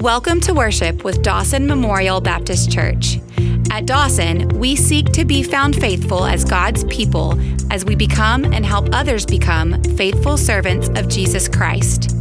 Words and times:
Welcome 0.00 0.42
to 0.42 0.52
worship 0.52 1.04
with 1.04 1.22
Dawson 1.22 1.66
Memorial 1.66 2.20
Baptist 2.20 2.70
Church. 2.70 3.18
At 3.70 3.86
Dawson, 3.86 4.46
we 4.58 4.76
seek 4.76 5.06
to 5.12 5.24
be 5.24 5.42
found 5.42 5.74
faithful 5.74 6.26
as 6.26 6.44
God's 6.44 6.84
people 6.84 7.40
as 7.72 7.86
we 7.86 7.94
become 7.94 8.44
and 8.44 8.64
help 8.64 8.90
others 8.92 9.24
become 9.24 9.82
faithful 9.96 10.36
servants 10.36 10.88
of 10.90 11.08
Jesus 11.08 11.48
Christ. 11.48 12.14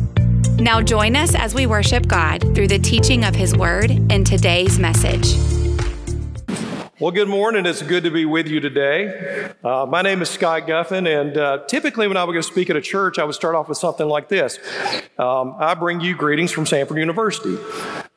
Now, 0.58 0.82
join 0.82 1.18
us 1.18 1.36
as 1.36 1.54
we 1.54 1.66
worship 1.66 2.08
God 2.08 2.56
through 2.56 2.70
the 2.70 2.80
teaching 2.80 3.26
of 3.26 3.36
His 3.36 3.54
Word 3.54 3.92
in 3.92 4.24
today's 4.24 4.80
message. 4.80 5.55
Well, 6.98 7.12
good 7.12 7.28
morning. 7.28 7.66
It's 7.66 7.82
good 7.82 8.06
to 8.06 8.10
be 8.10 8.24
with 8.24 8.48
you 8.48 8.62
today. 8.62 9.52
Uh, 9.62 9.86
my 9.86 10.02
name 10.02 10.22
is 10.22 10.30
Scott 10.30 10.66
Guffin, 10.66 11.06
and 11.08 11.38
uh, 11.38 11.66
typically 11.68 12.08
when 12.08 12.16
I 12.16 12.24
would 12.24 12.32
go 12.32 12.40
speak 12.40 12.70
at 12.70 12.78
a 12.78 12.82
church, 12.82 13.20
I 13.20 13.26
would 13.26 13.36
start 13.36 13.54
off 13.54 13.68
with 13.68 13.78
something 13.78 14.08
like 14.08 14.30
this 14.30 14.60
um, 15.20 15.58
I 15.60 15.74
bring 15.74 16.00
you 16.00 16.16
greetings 16.16 16.54
from 16.54 16.64
Samford 16.64 16.98
University. 16.98 17.58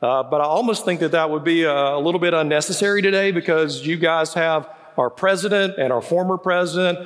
Uh, 0.01 0.23
but 0.23 0.41
I 0.41 0.45
almost 0.45 0.85
think 0.85 1.01
that 1.01 1.11
that 1.11 1.29
would 1.29 1.43
be 1.43 1.65
a, 1.65 1.75
a 1.75 1.99
little 1.99 2.21
bit 2.21 2.35
unnecessary 2.35 3.03
today 3.03 3.33
because 3.33 3.85
you 3.85 3.97
guys 3.97 4.33
have 4.35 4.71
our 4.99 5.11
president 5.11 5.75
and 5.79 5.93
our 5.93 6.03
former 6.03 6.37
president 6.37 6.99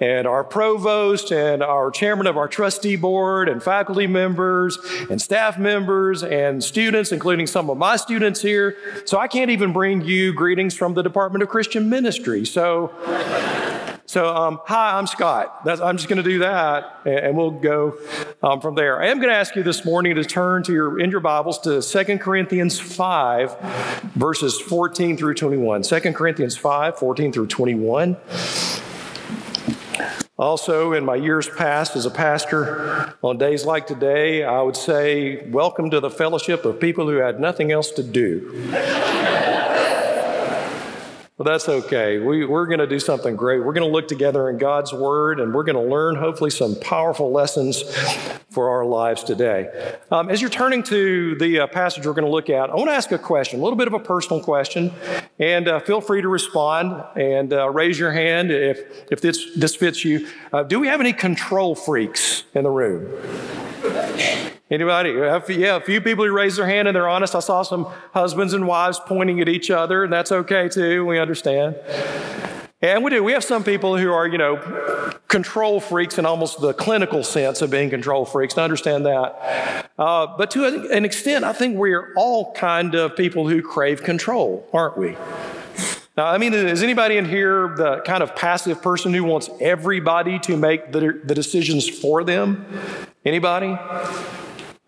and 0.00 0.26
our 0.26 0.44
provost 0.44 1.32
and 1.32 1.62
our 1.62 1.90
chairman 1.90 2.26
of 2.26 2.36
our 2.36 2.48
trustee 2.48 2.96
board 2.96 3.48
and 3.48 3.62
faculty 3.62 4.06
members 4.06 4.78
and 5.10 5.20
staff 5.20 5.58
members 5.58 6.22
and 6.22 6.62
students, 6.62 7.12
including 7.12 7.46
some 7.46 7.70
of 7.70 7.76
my 7.76 7.96
students 7.96 8.40
here. 8.40 8.76
So 9.04 9.18
I 9.18 9.28
can't 9.28 9.50
even 9.50 9.72
bring 9.72 10.02
you 10.02 10.32
greetings 10.32 10.74
from 10.74 10.94
the 10.94 11.02
Department 11.02 11.42
of 11.42 11.48
Christian 11.48 11.88
Ministry. 11.88 12.44
So 12.44 12.92
so, 14.10 14.26
um, 14.34 14.60
hi, 14.64 14.98
I'm 14.98 15.06
Scott. 15.06 15.64
That's, 15.64 15.80
I'm 15.80 15.96
just 15.96 16.08
going 16.08 16.16
to 16.16 16.28
do 16.28 16.40
that, 16.40 16.98
and, 17.04 17.18
and 17.20 17.36
we'll 17.36 17.52
go 17.52 17.96
um, 18.42 18.60
from 18.60 18.74
there. 18.74 19.00
I 19.00 19.06
am 19.06 19.18
going 19.18 19.28
to 19.28 19.36
ask 19.36 19.54
you 19.54 19.62
this 19.62 19.84
morning 19.84 20.16
to 20.16 20.24
turn 20.24 20.64
to 20.64 20.72
your 20.72 20.98
in 20.98 21.12
your 21.12 21.20
Bibles 21.20 21.60
to 21.60 21.80
2 21.80 22.18
Corinthians 22.18 22.80
5, 22.80 23.60
verses 24.16 24.60
14 24.60 25.16
through 25.16 25.34
21. 25.34 25.82
2 25.82 26.00
Corinthians 26.12 26.56
5, 26.56 26.98
14 26.98 27.32
through 27.32 27.46
21. 27.46 28.16
Also, 30.36 30.92
in 30.92 31.04
my 31.04 31.14
years 31.14 31.48
past 31.48 31.94
as 31.94 32.04
a 32.04 32.10
pastor, 32.10 33.14
on 33.22 33.38
days 33.38 33.64
like 33.64 33.86
today, 33.86 34.42
I 34.42 34.60
would 34.60 34.76
say, 34.76 35.48
Welcome 35.50 35.88
to 35.90 36.00
the 36.00 36.10
fellowship 36.10 36.64
of 36.64 36.80
people 36.80 37.06
who 37.06 37.18
had 37.18 37.38
nothing 37.38 37.70
else 37.70 37.92
to 37.92 38.02
do. 38.02 38.50
Well, 41.40 41.50
that's 41.50 41.70
okay. 41.70 42.18
We, 42.18 42.44
we're 42.44 42.66
going 42.66 42.80
to 42.80 42.86
do 42.86 43.00
something 43.00 43.34
great. 43.34 43.60
We're 43.60 43.72
going 43.72 43.88
to 43.88 43.90
look 43.90 44.08
together 44.08 44.50
in 44.50 44.58
God's 44.58 44.92
Word 44.92 45.40
and 45.40 45.54
we're 45.54 45.62
going 45.62 45.82
to 45.82 45.90
learn, 45.90 46.16
hopefully, 46.16 46.50
some 46.50 46.76
powerful 46.78 47.32
lessons 47.32 47.80
for 48.50 48.68
our 48.68 48.84
lives 48.84 49.24
today. 49.24 49.96
Um, 50.10 50.28
as 50.28 50.42
you're 50.42 50.50
turning 50.50 50.82
to 50.82 51.36
the 51.36 51.60
uh, 51.60 51.66
passage 51.68 52.06
we're 52.06 52.12
going 52.12 52.26
to 52.26 52.30
look 52.30 52.50
at, 52.50 52.68
I 52.68 52.74
want 52.74 52.90
to 52.90 52.94
ask 52.94 53.10
a 53.12 53.18
question, 53.18 53.58
a 53.58 53.62
little 53.62 53.78
bit 53.78 53.86
of 53.86 53.94
a 53.94 53.98
personal 54.00 54.42
question, 54.42 54.92
and 55.38 55.66
uh, 55.66 55.80
feel 55.80 56.02
free 56.02 56.20
to 56.20 56.28
respond 56.28 57.02
and 57.16 57.54
uh, 57.54 57.70
raise 57.70 57.98
your 57.98 58.12
hand 58.12 58.50
if, 58.50 59.10
if 59.10 59.22
this, 59.22 59.42
this 59.56 59.74
fits 59.74 60.04
you. 60.04 60.28
Uh, 60.52 60.62
do 60.62 60.78
we 60.78 60.88
have 60.88 61.00
any 61.00 61.14
control 61.14 61.74
freaks 61.74 62.44
in 62.52 62.64
the 62.64 62.70
room? 62.70 63.10
Anybody? 64.70 65.10
Yeah, 65.10 65.76
a 65.76 65.80
few 65.80 66.00
people 66.00 66.24
who 66.24 66.32
raised 66.32 66.56
their 66.56 66.66
hand 66.66 66.86
and 66.86 66.94
they're 66.94 67.08
honest. 67.08 67.34
I 67.34 67.40
saw 67.40 67.62
some 67.62 67.86
husbands 68.12 68.54
and 68.54 68.68
wives 68.68 69.00
pointing 69.04 69.40
at 69.40 69.48
each 69.48 69.68
other, 69.68 70.04
and 70.04 70.12
that's 70.12 70.30
okay 70.30 70.68
too. 70.68 71.04
We 71.04 71.18
understand. 71.18 71.76
And 72.80 73.02
we 73.02 73.10
do. 73.10 73.22
We 73.24 73.32
have 73.32 73.44
some 73.44 73.64
people 73.64 73.98
who 73.98 74.12
are, 74.12 74.26
you 74.26 74.38
know, 74.38 75.12
control 75.26 75.80
freaks 75.80 76.18
in 76.18 76.24
almost 76.24 76.60
the 76.60 76.72
clinical 76.72 77.24
sense 77.24 77.62
of 77.62 77.70
being 77.70 77.90
control 77.90 78.24
freaks. 78.24 78.56
I 78.56 78.62
understand 78.62 79.04
that. 79.06 79.90
Uh, 79.98 80.28
but 80.38 80.50
to 80.52 80.88
an 80.90 81.04
extent, 81.04 81.44
I 81.44 81.52
think 81.52 81.76
we're 81.76 82.14
all 82.14 82.52
kind 82.52 82.94
of 82.94 83.16
people 83.16 83.48
who 83.48 83.60
crave 83.62 84.02
control, 84.02 84.66
aren't 84.72 84.96
we? 84.96 85.16
Now, 86.16 86.26
I 86.26 86.38
mean, 86.38 86.54
is 86.54 86.82
anybody 86.82 87.16
in 87.16 87.24
here 87.24 87.74
the 87.76 88.02
kind 88.04 88.22
of 88.22 88.34
passive 88.36 88.80
person 88.82 89.12
who 89.12 89.24
wants 89.24 89.50
everybody 89.60 90.38
to 90.40 90.56
make 90.56 90.92
the, 90.92 91.20
the 91.24 91.34
decisions 91.34 91.88
for 91.88 92.24
them? 92.24 92.66
Anybody? 93.24 93.76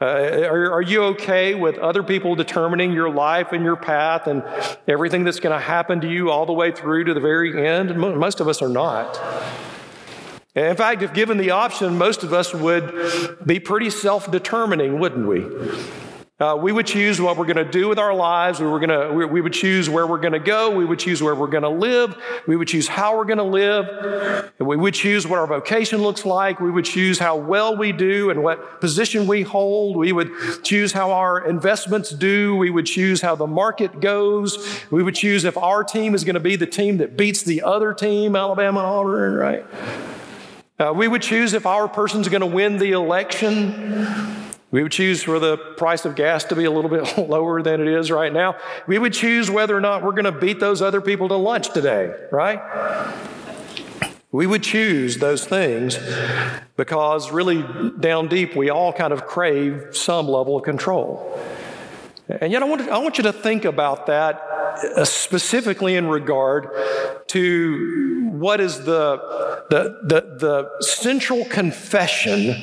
Uh, 0.03 0.49
are, 0.51 0.73
are, 0.73 0.83
you 0.83 1.01
okay 1.05 1.55
with 1.55 1.79
other 1.79 2.03
people 2.03 2.35
determining 2.35 2.93
your 2.93 3.09
life 3.09 3.53
and 3.53 3.63
your 3.63 3.77
path 3.77 4.27
and 4.27 4.43
everything 4.89 5.23
that's 5.23 5.39
going 5.39 5.57
to 5.57 5.65
happen 5.65 6.01
to 6.01 6.11
you 6.11 6.29
all 6.29 6.45
the 6.45 6.53
way 6.53 6.73
through 6.73 7.05
to 7.05 7.15
the 7.15 7.21
very 7.21 7.65
end? 7.65 7.97
Most 7.97 8.41
of 8.41 8.49
us 8.49 8.61
are 8.63 8.69
not. 8.69 9.17
In 10.57 10.75
fact, 10.75 11.03
if 11.03 11.15
given 11.15 11.39
the 11.39 11.53
option, 11.53 11.99
most 11.99 12.25
of 12.25 12.33
us 12.33 12.53
would 12.53 13.39
be 13.47 13.61
pretty 13.61 13.91
self 13.91 14.29
determining, 14.29 14.99
wouldn't 14.99 15.29
we? 15.29 15.47
Uh, 16.43 16.57
we 16.57 16.73
would 16.73 16.87
choose 16.87 17.21
what 17.21 17.37
we're 17.37 17.45
going 17.45 17.57
to 17.57 17.65
do 17.65 17.87
with 17.87 18.01
our 18.01 18.13
lives. 18.13 18.59
We, 18.59 18.67
were 18.67 18.81
gonna, 18.81 19.13
we, 19.13 19.25
we 19.25 19.41
would 19.41 19.53
choose 19.53 19.89
where 19.89 20.09
we're 20.09 20.19
going 20.19 20.33
to 20.33 20.41
go. 20.41 20.71
We 20.73 20.85
would 20.85 20.99
choose 20.99 21.23
where 21.23 21.37
we're 21.37 21.47
going 21.47 21.63
to 21.63 21.69
live. 21.69 22.21
We 22.49 22.57
would 22.57 22.67
choose 22.67 22.89
how 22.89 23.17
we're 23.17 23.27
going 23.27 23.39
to 23.39 23.45
live. 23.45 24.51
And 24.59 24.67
we 24.67 24.77
would 24.77 24.93
choose 24.93 25.25
what 25.25 25.39
our 25.39 25.47
vocation 25.47 26.03
looks 26.03 26.27
like. 26.27 26.59
We 26.59 26.73
would 26.73 26.85
choose 26.85 27.21
how 27.21 27.37
well 27.37 27.77
we 27.77 27.93
do 27.93 28.31
and 28.31 28.43
what 28.43 28.81
position 28.81 29.29
we 29.29 29.43
hold. 29.43 29.97
We 29.97 30.11
would 30.11 30.33
choose 30.65 30.91
how 30.91 31.13
our 31.13 31.47
investments 31.49 32.11
do. 32.11 32.57
We 32.57 32.71
would 32.71 32.87
choose 32.87 33.21
how 33.21 33.37
the 33.37 33.47
market 33.47 34.01
goes. 34.01 34.83
We 34.91 35.05
would 35.05 35.15
choose 35.15 35.45
if 35.45 35.57
our 35.57 35.85
team 35.85 36.13
is 36.13 36.25
going 36.25 36.35
to 36.35 36.41
be 36.41 36.57
the 36.57 36.67
team 36.67 36.97
that 36.97 37.17
beats 37.17 37.45
the 37.45 37.63
other 37.63 37.95
team, 37.95 38.35
Alabama 38.35 38.81
and 38.81 38.89
Auburn, 38.89 39.35
right? 39.35 39.67
Uh, 40.81 40.93
we 40.93 41.07
would 41.07 41.23
choose 41.23 41.53
if 41.53 41.67
our 41.67 41.87
person's 41.87 42.29
going 42.29 42.41
to 42.41 42.47
win 42.49 42.79
the 42.79 42.91
election. 42.91 44.42
We 44.73 44.83
would 44.83 44.91
choose 44.91 45.23
for 45.23 45.39
the 45.39 45.59
price 45.59 46.07
of 46.07 46.17
gas 46.17 46.45
to 46.45 46.57
be 46.57 46.65
a 46.65 46.71
little 46.71 46.91
bit 46.91 47.19
lower 47.29 47.63
than 47.63 47.81
it 47.81 47.89
is 47.89 48.11
right 48.11 48.33
now. 48.33 48.57
We 48.89 48.99
would 48.99 49.13
choose 49.13 49.51
whether 49.51 49.77
or 49.77 49.81
not 49.81 50.03
we're 50.03 50.13
going 50.13 50.25
to 50.25 50.33
beat 50.33 50.59
those 50.59 50.83
other 50.83 51.01
people 51.01 51.29
to 51.29 51.37
lunch 51.37 51.73
today, 51.73 52.13
right? 52.33 52.61
We 54.33 54.47
would 54.47 54.63
choose 54.63 55.19
those 55.19 55.45
things 55.45 55.99
because 56.77 57.31
really 57.31 57.63
down 58.01 58.29
deep, 58.29 58.57
we 58.57 58.71
all 58.71 58.95
kind 58.95 59.13
of 59.13 59.27
crave 59.27 59.89
some 59.93 60.27
level 60.27 60.57
of 60.57 60.65
control. 60.65 61.39
And 62.29 62.51
yet, 62.51 62.63
I 62.63 62.67
want, 62.67 62.87
to, 62.87 62.91
I 62.91 62.97
want 62.99 63.19
you 63.19 63.25
to 63.25 63.33
think 63.33 63.67
about 63.67 64.07
that 64.07 64.52
uh, 64.97 65.05
specifically 65.05 65.97
in 65.97 66.09
regard 66.09 66.69
to 67.29 68.29
what 68.33 68.61
is 68.61 68.85
the, 68.85 69.65
the, 69.71 70.01
the, 70.05 70.37
the 70.39 70.83
central 70.83 71.45
confession 71.45 72.55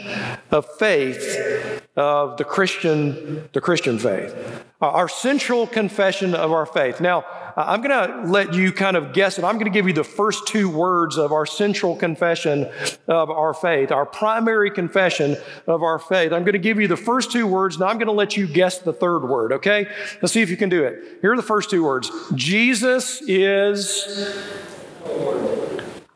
of 0.52 0.66
faith 0.78 1.82
of 1.96 2.38
the 2.38 2.44
Christian, 2.44 3.50
the 3.54 3.62
Christian 3.62 4.00
faith, 4.00 4.36
Uh, 4.82 4.88
our 4.92 5.10
central 5.10 5.68
confession 5.68 6.34
of 6.34 6.54
our 6.54 6.66
faith. 6.66 7.02
Now, 7.02 7.26
uh, 7.58 7.66
I'm 7.68 7.82
going 7.82 8.26
to 8.26 8.32
let 8.32 8.54
you 8.54 8.72
kind 8.72 8.96
of 8.96 9.12
guess 9.12 9.38
it. 9.38 9.44
I'm 9.44 9.56
going 9.56 9.66
to 9.66 9.72
give 9.72 9.88
you 9.88 9.94
the 9.94 10.06
first 10.06 10.48
two 10.48 10.70
words 10.70 11.18
of 11.18 11.34
our 11.34 11.46
central 11.46 11.98
confession 11.98 12.70
of 13.06 13.30
our 13.30 13.54
faith, 13.54 13.92
our 13.92 14.06
primary 14.06 14.72
confession 14.72 15.36
of 15.68 15.84
our 15.84 16.00
faith. 16.00 16.32
I'm 16.32 16.44
going 16.44 16.54
to 16.54 16.60
give 16.60 16.80
you 16.80 16.88
the 16.88 16.96
first 16.96 17.30
two 17.30 17.46
words. 17.46 17.78
Now 17.78 17.88
I'm 17.88 17.98
going 17.98 18.08
to 18.08 18.14
let 18.14 18.38
you 18.38 18.48
guess 18.48 18.80
the 18.80 18.94
third 18.94 19.28
word, 19.28 19.52
okay? 19.52 19.86
Let's 20.22 20.32
see 20.32 20.42
if 20.42 20.50
you 20.50 20.56
can 20.56 20.70
do 20.70 20.86
it. 20.86 21.18
Here 21.22 21.34
are 21.34 21.36
the 21.36 21.44
first 21.44 21.70
two 21.70 21.84
words 21.84 22.10
Jesus 22.36 23.22
is. 23.24 24.40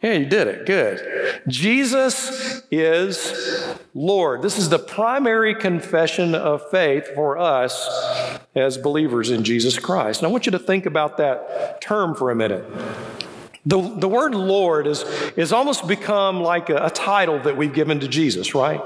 Yeah, 0.03 0.13
you 0.15 0.25
did 0.25 0.47
it. 0.49 0.65
Good. 0.65 1.41
Jesus 1.47 2.61
is 2.69 3.73
Lord. 3.93 4.41
This 4.41 4.57
is 4.57 4.67
the 4.67 4.77
primary 4.77 5.55
confession 5.55 6.35
of 6.35 6.69
faith 6.69 7.07
for 7.15 7.37
us 7.37 7.87
as 8.53 8.77
believers 8.77 9.29
in 9.29 9.45
Jesus 9.45 9.79
Christ. 9.79 10.19
And 10.19 10.27
I 10.27 10.31
want 10.31 10.45
you 10.45 10.51
to 10.51 10.59
think 10.59 10.85
about 10.85 11.15
that 11.17 11.79
term 11.79 12.15
for 12.15 12.31
a 12.31 12.35
minute. 12.35 12.65
The, 13.65 13.79
the 13.79 14.09
word 14.09 14.35
Lord 14.35 14.87
is, 14.87 15.03
is 15.37 15.53
almost 15.53 15.87
become 15.87 16.41
like 16.41 16.69
a, 16.69 16.87
a 16.87 16.89
title 16.89 17.39
that 17.39 17.55
we've 17.55 17.73
given 17.73 18.01
to 18.01 18.09
Jesus, 18.09 18.53
right? 18.53 18.81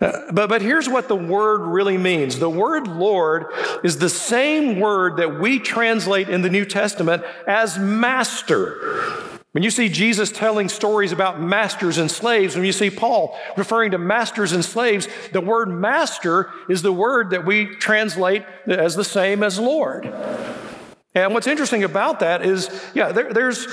Uh, 0.00 0.30
but, 0.32 0.48
but 0.48 0.62
here's 0.62 0.88
what 0.88 1.08
the 1.08 1.16
word 1.16 1.62
really 1.62 1.98
means 1.98 2.38
the 2.38 2.48
word 2.48 2.86
Lord 2.86 3.46
is 3.82 3.98
the 3.98 4.08
same 4.08 4.78
word 4.78 5.16
that 5.16 5.40
we 5.40 5.58
translate 5.58 6.28
in 6.28 6.42
the 6.42 6.48
New 6.48 6.64
Testament 6.64 7.24
as 7.48 7.76
master. 7.76 9.39
When 9.52 9.64
you 9.64 9.70
see 9.70 9.88
Jesus 9.88 10.30
telling 10.30 10.68
stories 10.68 11.10
about 11.10 11.40
masters 11.40 11.98
and 11.98 12.08
slaves, 12.08 12.54
when 12.54 12.64
you 12.64 12.72
see 12.72 12.88
Paul 12.88 13.36
referring 13.56 13.90
to 13.90 13.98
masters 13.98 14.52
and 14.52 14.64
slaves, 14.64 15.08
the 15.32 15.40
word 15.40 15.68
master 15.68 16.50
is 16.68 16.82
the 16.82 16.92
word 16.92 17.30
that 17.30 17.44
we 17.44 17.66
translate 17.66 18.44
as 18.66 18.94
the 18.94 19.04
same 19.04 19.42
as 19.42 19.58
Lord. 19.58 20.04
And 21.12 21.34
what's 21.34 21.48
interesting 21.48 21.82
about 21.82 22.20
that 22.20 22.46
is, 22.46 22.70
yeah, 22.94 23.10
there, 23.10 23.32
there's 23.32 23.66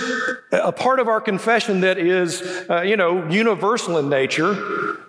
a 0.51 0.71
part 0.71 0.99
of 0.99 1.07
our 1.07 1.21
confession 1.21 1.81
that 1.81 1.99
is, 1.99 2.41
uh, 2.67 2.81
you 2.81 2.97
know, 2.97 3.27
universal 3.29 3.99
in 3.99 4.09
nature, 4.09 4.55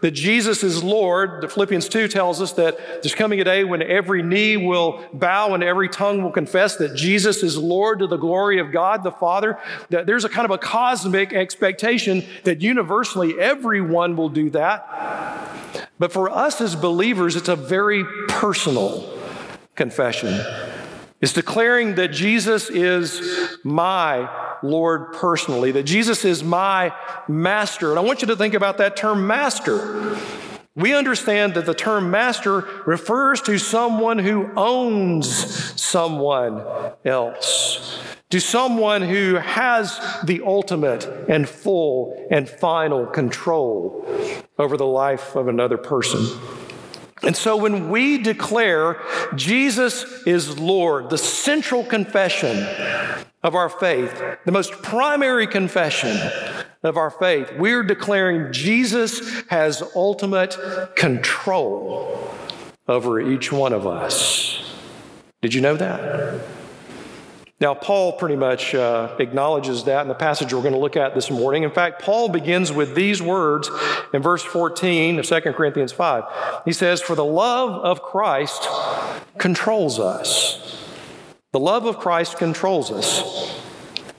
that 0.02 0.10
Jesus 0.10 0.62
is 0.62 0.84
Lord. 0.84 1.40
The 1.40 1.48
Philippians 1.48 1.88
2 1.88 2.06
tells 2.06 2.42
us 2.42 2.52
that 2.52 2.76
there's 2.76 3.14
coming 3.14 3.40
a 3.40 3.44
day 3.44 3.64
when 3.64 3.80
every 3.80 4.22
knee 4.22 4.58
will 4.58 5.02
bow 5.14 5.54
and 5.54 5.64
every 5.64 5.88
tongue 5.88 6.22
will 6.22 6.30
confess 6.30 6.76
that 6.76 6.94
Jesus 6.94 7.42
is 7.42 7.56
Lord 7.56 8.00
to 8.00 8.06
the 8.06 8.18
glory 8.18 8.58
of 8.58 8.72
God 8.72 9.04
the 9.04 9.10
Father. 9.10 9.58
That 9.88 10.04
there's 10.04 10.26
a 10.26 10.28
kind 10.28 10.44
of 10.44 10.50
a 10.50 10.58
cosmic 10.58 11.32
expectation 11.32 12.26
that 12.44 12.60
universally 12.60 13.40
everyone 13.40 14.16
will 14.16 14.28
do 14.28 14.50
that. 14.50 15.88
But 15.98 16.12
for 16.12 16.28
us 16.28 16.60
as 16.60 16.76
believers, 16.76 17.36
it's 17.36 17.48
a 17.48 17.56
very 17.56 18.04
personal 18.28 19.18
confession. 19.76 20.38
It's 21.20 21.32
declaring 21.32 21.96
that 21.96 22.08
Jesus 22.08 22.70
is 22.70 23.58
my 23.64 24.30
Lord 24.62 25.12
personally, 25.12 25.72
that 25.72 25.82
Jesus 25.82 26.24
is 26.24 26.44
my 26.44 26.94
master. 27.26 27.90
And 27.90 27.98
I 27.98 28.02
want 28.02 28.22
you 28.22 28.28
to 28.28 28.36
think 28.36 28.54
about 28.54 28.78
that 28.78 28.96
term 28.96 29.26
master. 29.26 30.16
We 30.76 30.94
understand 30.94 31.54
that 31.54 31.66
the 31.66 31.74
term 31.74 32.10
master 32.12 32.60
refers 32.86 33.40
to 33.42 33.58
someone 33.58 34.18
who 34.18 34.48
owns 34.56 35.80
someone 35.80 36.64
else, 37.04 37.98
to 38.30 38.40
someone 38.40 39.02
who 39.02 39.34
has 39.34 39.98
the 40.22 40.42
ultimate 40.46 41.04
and 41.28 41.48
full 41.48 42.28
and 42.30 42.48
final 42.48 43.06
control 43.06 44.06
over 44.56 44.76
the 44.76 44.86
life 44.86 45.34
of 45.34 45.48
another 45.48 45.78
person. 45.78 46.24
And 47.22 47.36
so 47.36 47.56
when 47.56 47.90
we 47.90 48.18
declare 48.18 49.02
Jesus 49.34 50.04
is 50.26 50.58
Lord, 50.58 51.10
the 51.10 51.18
central 51.18 51.84
confession 51.84 52.66
of 53.42 53.54
our 53.54 53.68
faith, 53.68 54.22
the 54.44 54.52
most 54.52 54.72
primary 54.82 55.46
confession 55.46 56.16
of 56.82 56.96
our 56.96 57.10
faith, 57.10 57.52
we're 57.58 57.82
declaring 57.82 58.52
Jesus 58.52 59.42
has 59.48 59.82
ultimate 59.94 60.56
control 60.96 62.34
over 62.86 63.20
each 63.20 63.52
one 63.52 63.72
of 63.72 63.86
us. 63.86 64.72
Did 65.42 65.54
you 65.54 65.60
know 65.60 65.76
that? 65.76 66.40
Now, 67.60 67.74
Paul 67.74 68.12
pretty 68.12 68.36
much 68.36 68.72
uh, 68.72 69.16
acknowledges 69.18 69.84
that 69.84 70.02
in 70.02 70.08
the 70.08 70.14
passage 70.14 70.52
we're 70.52 70.62
going 70.62 70.74
to 70.74 70.78
look 70.78 70.96
at 70.96 71.16
this 71.16 71.28
morning. 71.28 71.64
In 71.64 71.72
fact, 71.72 72.00
Paul 72.02 72.28
begins 72.28 72.70
with 72.70 72.94
these 72.94 73.20
words 73.20 73.68
in 74.14 74.22
verse 74.22 74.44
14 74.44 75.18
of 75.18 75.26
2 75.26 75.40
Corinthians 75.40 75.90
5. 75.90 76.24
He 76.64 76.72
says, 76.72 77.00
For 77.00 77.16
the 77.16 77.24
love 77.24 77.70
of 77.70 78.00
Christ 78.00 78.68
controls 79.38 79.98
us. 79.98 80.86
The 81.52 81.58
love 81.58 81.84
of 81.84 81.98
Christ 81.98 82.38
controls 82.38 82.92
us. 82.92 83.58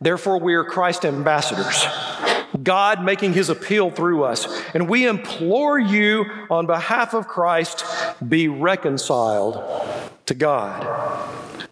Therefore, 0.00 0.38
we 0.38 0.54
are 0.54 0.64
Christ 0.64 1.04
ambassadors. 1.04 1.86
God 2.62 3.02
making 3.02 3.32
his 3.32 3.48
appeal 3.48 3.90
through 3.90 4.24
us. 4.24 4.46
And 4.74 4.88
we 4.88 5.06
implore 5.06 5.78
you 5.78 6.24
on 6.50 6.66
behalf 6.66 7.14
of 7.14 7.26
Christ, 7.26 7.84
be 8.26 8.48
reconciled 8.48 9.62
to 10.26 10.34
God. 10.34 10.84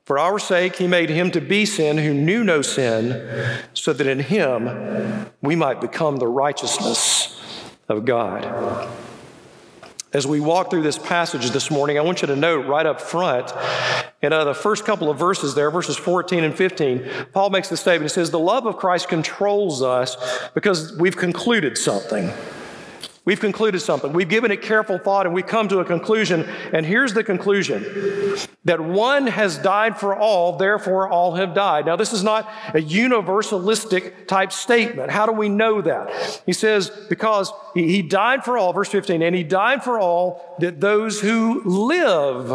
For 0.05 0.19
our 0.19 0.39
sake, 0.39 0.77
he 0.77 0.89
made 0.89 1.11
him 1.11 1.31
to 1.31 1.41
be 1.41 1.65
sin 1.65 1.99
who 1.99 2.13
knew 2.13 2.43
no 2.43 2.61
sin, 2.61 3.63
so 3.73 3.93
that 3.93 4.07
in 4.07 4.21
him 4.21 5.31
we 5.41 5.55
might 5.55 5.81
become 5.81 6.17
the 6.17 6.27
righteousness 6.27 7.41
of 7.89 8.05
God. 8.05 8.89
As 10.13 10.27
we 10.27 10.41
walk 10.41 10.71
through 10.71 10.83
this 10.83 10.99
passage 10.99 11.51
this 11.51 11.71
morning, 11.71 11.99
I 11.99 12.03
want 12.03 12.21
you 12.21 12.29
to 12.29 12.37
note 12.37 12.67
right 12.67 12.85
up 12.85 13.01
front, 13.01 13.51
in 14.21 14.33
uh, 14.33 14.45
the 14.45 14.55
first 14.55 14.85
couple 14.85 15.09
of 15.09 15.19
verses 15.19 15.55
there, 15.55 15.71
verses 15.71 15.97
14 15.97 16.45
and 16.45 16.55
15, 16.55 17.09
Paul 17.33 17.49
makes 17.49 17.69
the 17.69 17.79
statement. 17.79 18.11
He 18.11 18.15
says, 18.15 18.31
The 18.31 18.39
love 18.39 18.67
of 18.67 18.77
Christ 18.77 19.09
controls 19.09 19.83
us 19.83 20.17
because 20.53 20.97
we've 20.99 21.17
concluded 21.17 21.79
something. 21.79 22.31
We've 23.25 23.39
concluded 23.39 23.81
something. 23.81 24.13
We've 24.13 24.29
given 24.29 24.51
it 24.51 24.63
careful 24.63 24.99
thought 24.99 25.27
and 25.27 25.35
we've 25.35 25.47
come 25.47 25.69
to 25.69 25.79
a 25.79 25.85
conclusion. 25.85 26.43
And 26.73 26.85
here's 26.85 27.15
the 27.15 27.23
conclusion 27.23 28.37
that 28.65 28.81
one 28.81 29.29
has 29.29 29.59
died 29.59 29.97
for 29.99 30.17
all, 30.17 30.57
therefore 30.57 31.09
all 31.09 31.37
have 31.37 31.55
died. 31.55 31.87
Now, 31.87 31.95
this 31.95 32.13
is 32.13 32.25
not 32.25 32.51
a 32.71 32.79
universalistic 32.79 34.27
type 34.27 34.51
statement. 34.51 35.13
How 35.13 35.27
do 35.27 35.33
we 35.33 35.49
know 35.49 35.81
that? 35.83 36.43
He 36.47 36.53
says, 36.53 36.91
because 37.09 37.53
he 37.75 38.03
died 38.03 38.45
for 38.45 38.59
all, 38.59 38.73
verse 38.73 38.89
15, 38.89 39.23
and 39.23 39.37
he 39.37 39.45
died 39.45 39.85
for 39.85 40.01
all 40.01 40.57
that 40.59 40.81
those 40.81 41.21
who 41.21 41.63
live, 41.65 42.49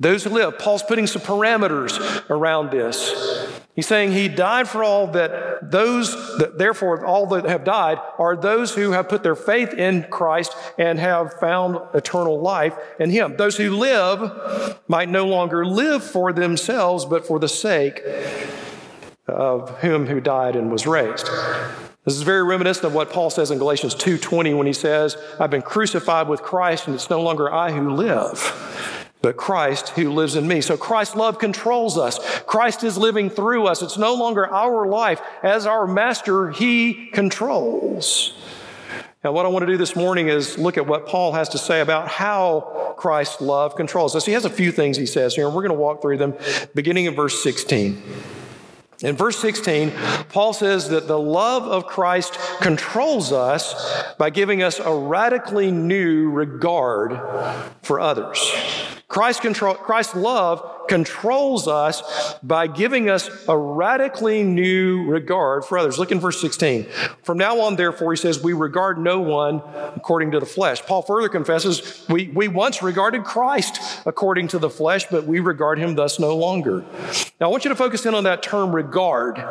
those 0.00 0.24
who 0.24 0.30
live. 0.30 0.58
Paul's 0.58 0.82
putting 0.82 1.06
some 1.06 1.22
parameters 1.22 2.28
around 2.30 2.70
this. 2.70 3.61
He's 3.74 3.86
saying 3.86 4.12
he 4.12 4.28
died 4.28 4.68
for 4.68 4.84
all 4.84 5.06
that 5.08 5.70
those, 5.70 6.12
that 6.38 6.58
therefore, 6.58 7.06
all 7.06 7.26
that 7.28 7.46
have 7.46 7.64
died 7.64 7.98
are 8.18 8.36
those 8.36 8.74
who 8.74 8.92
have 8.92 9.08
put 9.08 9.22
their 9.22 9.34
faith 9.34 9.72
in 9.72 10.04
Christ 10.10 10.54
and 10.76 10.98
have 10.98 11.34
found 11.34 11.78
eternal 11.94 12.40
life 12.40 12.74
in 13.00 13.10
him. 13.10 13.36
Those 13.36 13.56
who 13.56 13.76
live 13.76 14.78
might 14.88 15.08
no 15.08 15.26
longer 15.26 15.64
live 15.64 16.04
for 16.04 16.34
themselves, 16.34 17.06
but 17.06 17.26
for 17.26 17.38
the 17.38 17.48
sake 17.48 18.02
of 19.26 19.80
him 19.80 20.06
who 20.06 20.20
died 20.20 20.54
and 20.54 20.70
was 20.70 20.86
raised. 20.86 21.30
This 22.04 22.16
is 22.16 22.22
very 22.22 22.42
reminiscent 22.42 22.84
of 22.86 22.94
what 22.94 23.10
Paul 23.10 23.30
says 23.30 23.50
in 23.50 23.58
Galatians 23.58 23.94
2:20 23.94 24.54
when 24.54 24.66
he 24.66 24.72
says, 24.72 25.16
"I've 25.38 25.50
been 25.50 25.62
crucified 25.62 26.28
with 26.28 26.42
Christ 26.42 26.88
and 26.88 26.96
it's 26.96 27.08
no 27.08 27.22
longer 27.22 27.50
I 27.50 27.70
who 27.70 27.90
live, 27.90 29.01
but 29.22 29.36
Christ 29.36 29.90
who 29.90 30.12
lives 30.12 30.36
in 30.36 30.46
me. 30.46 30.60
So 30.60 30.76
Christ's 30.76 31.16
love 31.16 31.38
controls 31.38 31.96
us. 31.96 32.18
Christ 32.42 32.84
is 32.84 32.98
living 32.98 33.30
through 33.30 33.66
us. 33.66 33.80
It's 33.80 33.96
no 33.96 34.14
longer 34.14 34.46
our 34.46 34.86
life. 34.86 35.20
As 35.42 35.64
our 35.66 35.86
master, 35.86 36.50
he 36.50 37.06
controls. 37.12 38.34
Now, 39.24 39.30
what 39.30 39.46
I 39.46 39.48
want 39.50 39.62
to 39.62 39.72
do 39.72 39.76
this 39.76 39.94
morning 39.94 40.26
is 40.28 40.58
look 40.58 40.76
at 40.76 40.86
what 40.86 41.06
Paul 41.06 41.32
has 41.32 41.48
to 41.50 41.58
say 41.58 41.80
about 41.80 42.08
how 42.08 42.94
Christ's 42.98 43.40
love 43.40 43.76
controls 43.76 44.16
us. 44.16 44.26
He 44.26 44.32
has 44.32 44.44
a 44.44 44.50
few 44.50 44.72
things 44.72 44.96
he 44.96 45.06
says 45.06 45.36
here, 45.36 45.46
and 45.46 45.54
we're 45.54 45.62
going 45.62 45.74
to 45.74 45.80
walk 45.80 46.02
through 46.02 46.18
them 46.18 46.34
beginning 46.74 47.04
in 47.04 47.14
verse 47.14 47.40
16. 47.40 48.02
In 49.02 49.16
verse 49.16 49.36
16, 49.38 49.92
Paul 50.28 50.52
says 50.52 50.88
that 50.90 51.08
the 51.08 51.18
love 51.18 51.64
of 51.64 51.86
Christ 51.86 52.38
controls 52.60 53.32
us 53.32 53.74
by 54.16 54.30
giving 54.30 54.62
us 54.62 54.78
a 54.78 54.94
radically 54.94 55.70
new 55.72 56.30
regard 56.30 57.20
for 57.82 57.98
others. 57.98 58.38
Christ 59.12 59.42
control, 59.42 59.74
Christ's 59.74 60.14
love 60.14 60.88
controls 60.88 61.68
us 61.68 62.34
by 62.42 62.66
giving 62.66 63.10
us 63.10 63.28
a 63.46 63.54
radically 63.54 64.42
new 64.42 65.04
regard 65.04 65.66
for 65.66 65.76
others. 65.76 65.98
Look 65.98 66.12
in 66.12 66.18
verse 66.18 66.40
16. 66.40 66.86
From 67.22 67.36
now 67.36 67.60
on, 67.60 67.76
therefore, 67.76 68.14
he 68.14 68.16
says, 68.16 68.42
we 68.42 68.54
regard 68.54 68.96
no 68.96 69.20
one 69.20 69.60
according 69.94 70.30
to 70.30 70.40
the 70.40 70.46
flesh. 70.46 70.80
Paul 70.80 71.02
further 71.02 71.28
confesses, 71.28 72.06
we, 72.08 72.28
we 72.28 72.48
once 72.48 72.82
regarded 72.82 73.22
Christ 73.22 74.00
according 74.06 74.48
to 74.48 74.58
the 74.58 74.70
flesh, 74.70 75.04
but 75.10 75.26
we 75.26 75.40
regard 75.40 75.78
him 75.78 75.94
thus 75.94 76.18
no 76.18 76.34
longer. 76.34 76.82
Now, 77.38 77.48
I 77.48 77.48
want 77.48 77.66
you 77.66 77.68
to 77.68 77.76
focus 77.76 78.06
in 78.06 78.14
on 78.14 78.24
that 78.24 78.42
term 78.42 78.74
regard. 78.74 79.44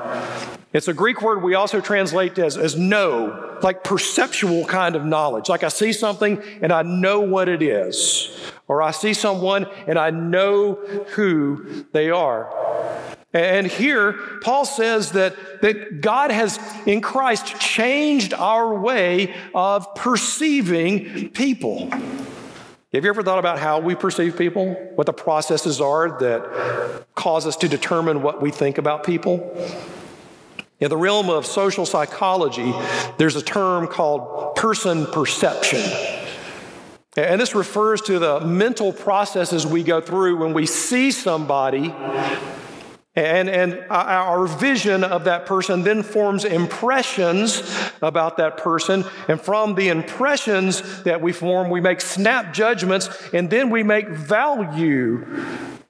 It's 0.74 0.88
a 0.88 0.94
Greek 0.94 1.22
word 1.22 1.44
we 1.44 1.54
also 1.54 1.82
translate 1.82 2.40
as, 2.40 2.58
as 2.58 2.76
know, 2.76 3.60
like 3.62 3.84
perceptual 3.84 4.66
kind 4.66 4.96
of 4.96 5.06
knowledge. 5.06 5.50
Like 5.50 5.64
I 5.64 5.68
see 5.68 5.94
something 5.94 6.42
and 6.64 6.72
I 6.72 6.82
know 6.82 7.20
what 7.20 7.48
it 7.48 7.62
is. 7.62 8.36
Or 8.72 8.82
I 8.82 8.92
see 8.92 9.14
someone 9.14 9.68
and 9.86 10.00
I 10.00 10.12
know 10.12 10.76
who 11.16 11.84
they 11.92 12.10
are. 12.10 12.50
And 13.34 13.68
here, 13.68 14.14
Paul 14.40 14.64
says 14.64 15.12
that, 15.12 15.36
that 15.62 16.00
God 16.00 16.32
has, 16.32 16.58
in 16.86 17.02
Christ, 17.02 17.60
changed 17.60 18.34
our 18.34 18.74
way 18.74 19.36
of 19.54 19.94
perceiving 19.94 21.32
people. 21.32 21.90
Have 21.90 23.04
you 23.04 23.10
ever 23.10 23.24
thought 23.24 23.40
about 23.40 23.60
how 23.60 23.82
we 23.82 23.94
perceive 23.94 24.38
people? 24.38 24.74
What 24.96 25.06
the 25.06 25.12
processes 25.12 25.82
are 25.82 26.18
that 26.20 27.04
cause 27.14 27.46
us 27.46 27.58
to 27.58 27.68
determine 27.68 28.22
what 28.22 28.42
we 28.42 28.52
think 28.52 28.78
about 28.78 29.04
people? 29.04 29.54
In 30.80 30.90
the 30.90 30.96
realm 30.96 31.30
of 31.30 31.46
social 31.46 31.86
psychology, 31.86 32.74
there's 33.18 33.36
a 33.36 33.42
term 33.42 33.88
called 33.88 34.56
person 34.56 35.08
perception. 35.08 35.82
And 37.18 37.42
this 37.42 37.54
refers 37.54 38.02
to 38.04 38.20
the 38.20 38.40
mental 38.40 38.94
processes 38.94 39.68
we 39.68 39.84
go 39.84 40.00
through 40.02 40.38
when 40.38 40.54
we 40.54 40.66
see 40.66 41.12
somebody 41.12 41.94
And, 43.14 43.50
and 43.50 43.86
our 43.90 44.48
vision 44.48 45.04
of 45.04 45.26
that 45.26 45.46
person 45.46 45.84
then 45.84 46.02
forms 46.02 46.46
impressions 46.46 47.62
about 48.02 48.38
that 48.38 48.56
person. 48.56 49.04
And 49.28 49.40
from 49.40 49.76
the 49.76 49.90
impressions 49.90 51.04
that 51.04 51.20
we 51.20 51.34
form, 51.34 51.70
we 51.70 51.82
make 51.82 52.00
snap 52.00 52.54
judgments, 52.54 53.10
and 53.34 53.50
then 53.50 53.70
we 53.70 53.84
make 53.84 54.08
value 54.08 55.26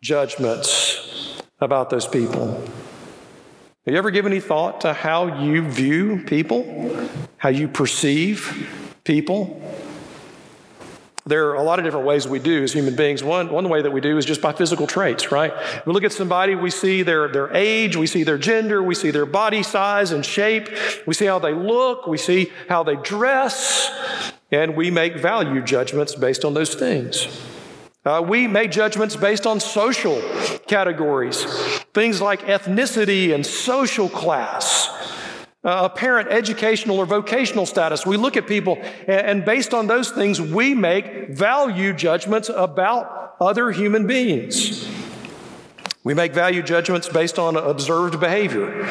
judgments 0.02 1.40
about 1.60 1.92
those 1.92 2.08
people. 2.08 2.56
Have 3.86 3.94
you 3.94 3.98
ever 3.98 4.10
given 4.10 4.32
any 4.32 4.42
thought 4.42 4.82
to 4.82 4.94
how 4.94 5.44
you 5.44 5.70
view 5.70 6.24
people, 6.26 7.08
how 7.38 7.50
you 7.50 7.68
perceive 7.68 8.68
people? 9.04 9.62
There 11.26 11.50
are 11.50 11.56
a 11.56 11.64
lot 11.64 11.78
of 11.78 11.86
different 11.86 12.08
ways 12.08 12.28
we 12.28 12.40
do 12.40 12.64
as 12.64 12.74
human 12.74 12.96
beings. 12.96 13.24
One, 13.24 13.52
one 13.52 13.70
way 13.70 13.84
that 13.84 13.92
we 13.92 14.02
do 14.02 14.18
is 14.18 14.26
just 14.26 14.42
by 14.42 14.54
physical 14.54 14.88
traits, 14.88 15.32
right? 15.32 15.54
We 15.86 15.94
look 15.94 16.04
at 16.04 16.12
somebody, 16.12 16.56
we 16.56 16.72
see 16.72 17.04
their, 17.04 17.28
their 17.28 17.54
age, 17.54 17.96
we 17.96 18.08
see 18.08 18.24
their 18.24 18.40
gender, 18.40 18.82
we 18.82 18.96
see 18.96 19.12
their 19.12 19.28
body 19.28 19.62
size 19.62 20.12
and 20.12 20.26
shape, 20.26 20.70
we 21.06 21.14
see 21.14 21.26
how 21.26 21.38
they 21.38 21.54
look, 21.54 22.08
we 22.08 22.18
see 22.18 22.52
how 22.68 22.82
they 22.82 22.96
dress, 22.96 23.92
and 24.52 24.76
we 24.76 24.90
make 24.90 25.18
value 25.18 25.62
judgments 25.62 26.16
based 26.16 26.44
on 26.44 26.56
those 26.56 26.74
things. 26.74 27.28
Uh, 28.04 28.24
we 28.28 28.48
make 28.48 28.72
judgments 28.72 29.16
based 29.16 29.46
on 29.46 29.60
social 29.60 30.20
categories, 30.66 31.44
things 31.94 32.20
like 32.20 32.42
ethnicity 32.42 33.32
and 33.32 33.46
social 33.46 34.10
class 34.10 34.91
apparent 35.64 36.30
educational 36.30 36.98
or 36.98 37.06
vocational 37.06 37.66
status. 37.66 38.06
We 38.06 38.18
look 38.18 38.38
at 38.38 38.48
people, 38.48 38.78
and, 39.08 39.10
and 39.10 39.46
based 39.46 39.74
on 39.74 39.88
those 39.88 40.12
things, 40.12 40.42
we 40.42 40.74
make 40.74 41.30
value 41.30 41.94
judgments 41.94 42.50
about 42.50 43.36
other 43.40 43.72
human 43.72 44.08
beings. 44.08 44.88
We 46.04 46.16
make 46.16 46.34
value 46.34 46.64
judgments 46.64 47.08
based 47.08 47.38
on 47.38 47.56
observed 47.56 48.20
behavior. 48.20 48.90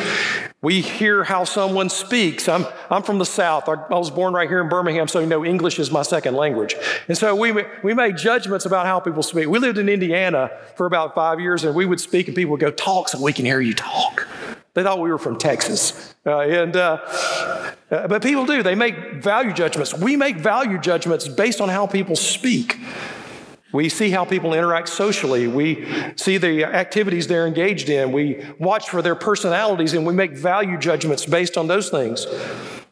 We 0.63 0.81
hear 0.81 1.25
how 1.25 1.43
someone 1.43 1.89
speaks. 1.89 2.49
I'm, 2.49 2.67
I'm 2.89 3.03
from 3.03 3.19
the 3.19 3.25
South. 3.25 3.69
I, 3.69 3.73
I, 3.73 3.99
was 3.99 4.11
born 4.11 4.33
right 4.33 4.49
here 4.49 4.61
in 4.61 4.69
Birmingham, 4.69 5.09
so 5.09 5.19
you 5.19 5.27
know 5.27 5.45
English 5.45 5.81
is 5.81 5.91
my 5.91 6.03
second 6.03 6.35
language. 6.35 6.77
And 7.09 7.19
so 7.19 7.35
we, 7.35 7.53
we 7.83 7.95
make 7.95 8.17
judgments 8.17 8.65
about 8.65 8.87
how 8.87 9.01
people 9.01 9.25
speak. 9.25 9.49
We 9.49 9.59
lived 9.59 9.79
in 9.79 9.89
Indiana 9.89 10.51
for 10.77 10.87
about 10.87 11.15
five 11.15 11.41
years, 11.41 11.65
and 11.65 11.75
we 11.75 11.87
would 11.87 12.01
speak, 12.01 12.29
and 12.29 12.37
people 12.37 12.53
would 12.53 12.61
go, 12.61 12.71
Talk 12.71 13.09
so 13.09 13.21
we 13.21 13.33
can 13.33 13.45
hear 13.45 13.61
you 13.61 13.75
talk. 13.75 14.29
They 14.81 14.85
thought 14.85 14.99
we 14.99 15.11
were 15.11 15.19
from 15.19 15.37
Texas. 15.37 16.15
Uh, 16.25 16.39
and, 16.39 16.75
uh, 16.75 16.97
uh, 17.91 18.09
but 18.09 18.23
people 18.23 18.47
do. 18.47 18.63
They 18.63 18.75
make 18.75 19.23
value 19.23 19.53
judgments. 19.53 19.93
We 19.93 20.17
make 20.17 20.37
value 20.37 20.79
judgments 20.79 21.29
based 21.29 21.61
on 21.61 21.69
how 21.69 21.87
people 21.87 22.17
speak. 22.17 22.79
We 23.75 23.91
see 23.91 24.09
how 24.09 24.25
people 24.25 24.55
interact 24.55 24.89
socially. 24.89 25.49
We 25.49 25.87
see 26.17 26.39
the 26.39 26.65
activities 26.65 27.27
they're 27.27 27.47
engaged 27.47 27.91
in. 27.91 28.11
We 28.11 28.43
watch 28.59 28.89
for 28.89 29.03
their 29.03 29.15
personalities 29.15 29.93
and 29.93 30.07
we 30.07 30.15
make 30.15 30.33
value 30.33 30.79
judgments 30.79 31.27
based 31.27 31.59
on 31.59 31.67
those 31.67 31.91
things. 31.91 32.27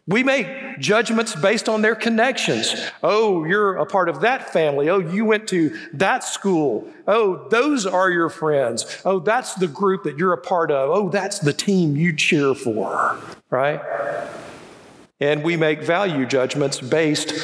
We 0.09 0.23
make 0.23 0.79
judgments 0.79 1.37
based 1.37 1.69
on 1.69 1.83
their 1.83 1.95
connections. 1.95 2.75
Oh, 3.03 3.45
you're 3.45 3.77
a 3.77 3.85
part 3.85 4.09
of 4.09 4.23
that 4.23 4.51
family. 4.51 4.89
Oh, 4.89 5.01
you 5.01 5.27
went 5.27 5.47
to 5.49 5.79
that 5.93 6.25
school. 6.25 6.91
Oh, 7.07 7.47
those 7.51 7.85
are 7.85 8.11
your 8.11 8.31
friends. 8.31 9.03
Oh, 9.05 9.21
that's 9.21 9.55
the 9.57 9.69
group 9.69 10.05
that 10.05 10.17
you're 10.17 10.33
a 10.33 10.41
part 10.41 10.71
of. 10.71 10.89
Oh, 10.89 11.11
that's 11.11 11.41
the 11.41 11.53
team 11.53 11.95
you 11.95 12.17
cheer 12.17 12.55
for, 12.55 13.19
right? 13.51 13.83
And 15.21 15.43
we 15.45 15.59
make 15.59 15.83
value 15.83 16.25
judgments 16.25 16.81
based 16.81 17.35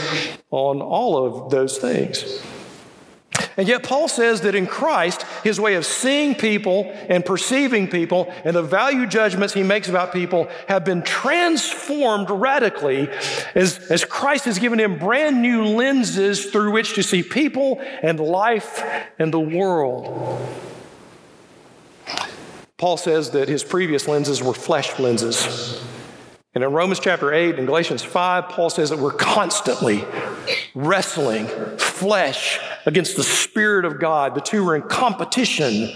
on 0.51 0.81
all 0.81 1.23
of 1.23 1.51
those 1.51 1.77
things. 1.77 2.43
And 3.57 3.69
yet, 3.69 3.85
Paul 3.85 4.09
says 4.09 4.41
that 4.41 4.55
in 4.55 4.67
Christ, 4.67 5.23
his 5.45 5.61
way 5.61 5.75
of 5.75 5.87
seeing 5.87 6.35
people 6.35 6.91
and 7.09 7.25
perceiving 7.25 7.89
people 7.89 8.33
and 8.45 8.57
the 8.57 8.63
value 8.63 9.07
judgments 9.07 9.55
he 9.55 9.63
makes 9.63 9.89
about 9.89 10.13
people 10.13 10.49
have 10.67 10.85
been 10.85 11.03
transformed 11.03 12.31
radically 12.31 13.09
as, 13.55 13.79
as 13.91 14.05
Christ 14.05 14.47
has 14.47 14.59
given 14.59 14.81
him 14.81 14.99
brand 14.99 15.41
new 15.41 15.65
lenses 15.65 16.47
through 16.47 16.73
which 16.73 16.95
to 16.95 17.03
see 17.03 17.23
people 17.23 17.81
and 18.03 18.19
life 18.19 18.83
and 19.19 19.33
the 19.33 19.41
world. 19.41 20.41
Paul 22.77 22.97
says 22.97 23.31
that 23.31 23.49
his 23.49 23.63
previous 23.63 24.09
lenses 24.09 24.43
were 24.43 24.53
flesh 24.53 24.99
lenses. 24.99 25.81
And 26.57 26.63
in 26.63 26.73
Romans 26.73 27.01
chapter 27.01 27.33
8 27.33 27.57
and 27.57 27.67
Galatians 27.67 28.03
5, 28.03 28.49
Paul 28.49 28.71
says 28.71 28.91
that 28.91 28.99
we're 28.99 29.13
constantly 29.13 30.05
wrestling 30.75 31.47
flesh 31.79 32.61
against 32.87 33.17
the 33.17 33.25
Spirit 33.25 33.85
of 33.85 33.99
God. 33.99 34.35
The 34.35 34.41
two 34.41 34.67
are 34.69 34.77
in 34.77 34.83
competition 34.83 35.91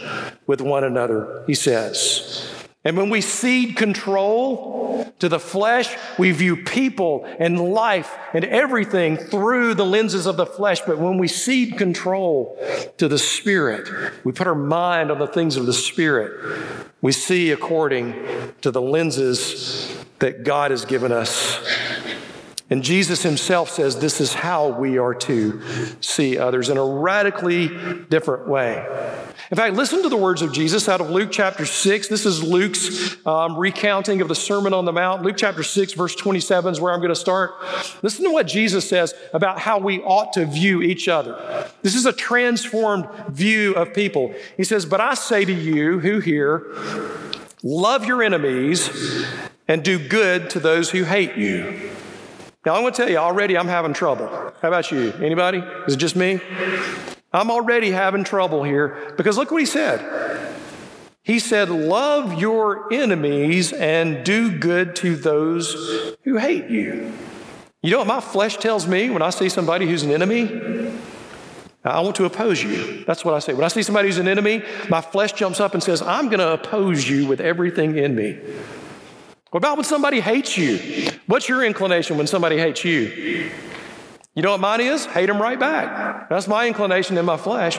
with 0.47 0.61
one 0.61 0.85
another, 0.85 1.45
he 1.47 1.55
says. 1.55 2.55
And 2.85 2.97
when 2.97 3.11
we 3.11 3.21
cede 3.21 3.77
control 3.77 5.13
to 5.19 5.29
the 5.29 5.41
flesh, 5.41 5.95
we 6.19 6.31
view 6.31 6.57
people 6.57 7.25
and 7.39 7.59
life 7.59 8.17
and 8.33 8.45
everything 8.45 9.17
through 9.17 9.75
the 9.75 9.85
lenses 9.85 10.27
of 10.27 10.37
the 10.37 10.47
flesh. 10.47 10.81
But 10.81 10.99
when 10.99 11.19
we 11.19 11.29
cede 11.29 11.77
control 11.77 12.57
to 12.97 13.09
the 13.09 13.19
Spirit, 13.19 13.91
we 14.25 14.33
put 14.33 14.47
our 14.47 14.55
mind 14.55 15.11
on 15.11 15.19
the 15.19 15.27
things 15.27 15.57
of 15.57 15.67
the 15.67 15.73
Spirit, 15.73 16.33
we 17.03 17.13
see 17.13 17.51
according 17.51 18.15
to 18.63 18.71
the 18.71 18.81
lenses 18.81 19.95
that 20.21 20.45
God 20.45 20.71
has 20.71 20.85
given 20.85 21.13
us. 21.13 21.59
And 22.71 22.83
Jesus 22.83 23.23
himself 23.23 23.71
says 23.71 23.99
this 23.99 24.21
is 24.21 24.35
how 24.35 24.69
we 24.69 24.99
are 24.99 25.15
to 25.15 25.63
see 26.01 26.37
others 26.37 26.69
in 26.69 26.77
a 26.77 26.85
radically 26.85 27.69
different 28.11 28.47
way. 28.47 28.87
In 29.51 29.57
fact, 29.57 29.75
listen 29.75 30.03
to 30.03 30.11
the 30.11 30.17
words 30.17 30.43
of 30.43 30.53
Jesus 30.53 30.87
out 30.91 31.01
of 31.01 31.09
Luke 31.09 31.31
chapter 31.33 31.65
6. 31.65 32.09
This 32.09 32.27
is 32.27 32.43
Luke's 32.43 33.17
um, 33.27 33.57
recounting 33.57 34.21
of 34.21 34.29
the 34.29 34.35
Sermon 34.35 34.75
on 34.75 34.85
the 34.85 34.93
Mount. 34.93 35.23
Luke 35.23 35.37
chapter 35.39 35.63
6, 35.63 35.95
verse 35.95 36.15
27 36.15 36.73
is 36.73 36.81
where 36.81 36.93
I'm 36.93 37.01
going 37.01 37.09
to 37.09 37.17
start. 37.17 37.53
Listen 38.03 38.25
to 38.25 38.31
what 38.31 38.47
Jesus 38.47 38.87
says 38.87 39.15
about 39.33 39.59
how 39.59 39.79
we 39.79 40.01
ought 40.01 40.35
to 40.35 40.45
view 40.45 40.83
each 40.83 41.09
other. 41.09 41.67
This 41.81 41.95
is 41.95 42.05
a 42.05 42.13
transformed 42.13 43.09
view 43.31 43.75
of 43.75 43.95
people. 43.95 44.35
He 44.59 44.65
says, 44.65 44.85
But 44.85 45.01
I 45.01 45.15
say 45.15 45.47
to 45.47 45.53
you 45.53 46.01
who 46.01 46.21
hear, 46.21 46.67
love 47.63 48.05
your 48.05 48.23
enemies 48.23 48.91
and 49.67 49.83
do 49.83 49.99
good 49.99 50.51
to 50.51 50.61
those 50.61 50.91
who 50.91 51.05
hate 51.05 51.37
you. 51.37 51.91
Now, 52.67 52.75
I'm 52.75 52.83
going 52.83 52.93
to 52.93 52.97
tell 52.97 53.09
you, 53.09 53.19
already 53.19 53.57
I'm 53.57 53.69
having 53.69 53.93
trouble. 53.93 54.27
How 54.27 54.69
about 54.69 54.91
you? 54.91 55.13
Anybody? 55.23 55.59
Is 55.87 55.95
it 55.95 55.99
just 55.99 56.17
me? 56.17 56.41
I'm 57.33 57.51
already 57.51 57.91
having 57.91 58.25
trouble 58.25 58.63
here 58.65 59.15
because 59.17 59.37
look 59.37 59.51
what 59.51 59.61
he 59.61 59.67
said. 59.67 60.55
He 61.23 61.39
said, 61.39 61.69
Love 61.69 62.41
your 62.41 62.93
enemies 62.93 63.73
and 63.73 64.25
do 64.25 64.59
good 64.59 64.97
to 64.97 65.15
those 65.15 66.17
who 66.25 66.37
hate 66.39 66.69
you. 66.69 67.13
You 67.83 67.93
know 67.93 67.99
what 67.99 68.07
my 68.07 68.21
flesh 68.21 68.57
tells 68.57 68.89
me 68.89 69.11
when 69.11 69.23
I 69.23 69.31
see 69.31 69.49
somebody 69.49 69.87
who's 69.87 70.03
an 70.03 70.11
enemy? 70.11 70.91
I 71.85 72.01
want 72.01 72.17
to 72.17 72.25
oppose 72.25 72.63
you. 72.63 73.05
That's 73.05 73.25
what 73.25 73.35
I 73.35 73.39
say. 73.39 73.55
When 73.55 73.65
I 73.65 73.69
see 73.69 73.83
somebody 73.83 74.09
who's 74.09 74.19
an 74.19 74.27
enemy, 74.27 74.63
my 74.89 75.01
flesh 75.01 75.33
jumps 75.33 75.61
up 75.61 75.75
and 75.75 75.83
says, 75.83 76.03
I'm 76.03 76.27
going 76.29 76.41
to 76.41 76.53
oppose 76.55 77.09
you 77.09 77.27
with 77.27 77.41
everything 77.41 77.97
in 77.97 78.15
me. 78.15 78.39
What 79.51 79.59
about 79.59 79.79
when 79.79 79.85
somebody 79.85 80.21
hates 80.21 80.59
you? 80.59 81.11
What's 81.27 81.49
your 81.49 81.65
inclination 81.65 82.19
when 82.19 82.27
somebody 82.27 82.59
hates 82.59 82.85
you? 82.85 83.51
You 84.35 84.43
know 84.43 84.51
what 84.51 84.61
mine 84.61 84.81
is? 84.81 85.07
Hate 85.07 85.27
them 85.27 85.41
right 85.41 85.59
back. 85.59 86.29
That's 86.29 86.47
my 86.47 86.67
inclination 86.67 87.17
in 87.17 87.25
my 87.25 87.39
flesh. 87.39 87.79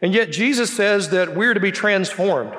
And 0.00 0.14
yet 0.14 0.32
Jesus 0.32 0.74
says 0.74 1.10
that 1.10 1.36
we're 1.36 1.54
to 1.54 1.60
be 1.60 1.70
transformed. 1.70 2.52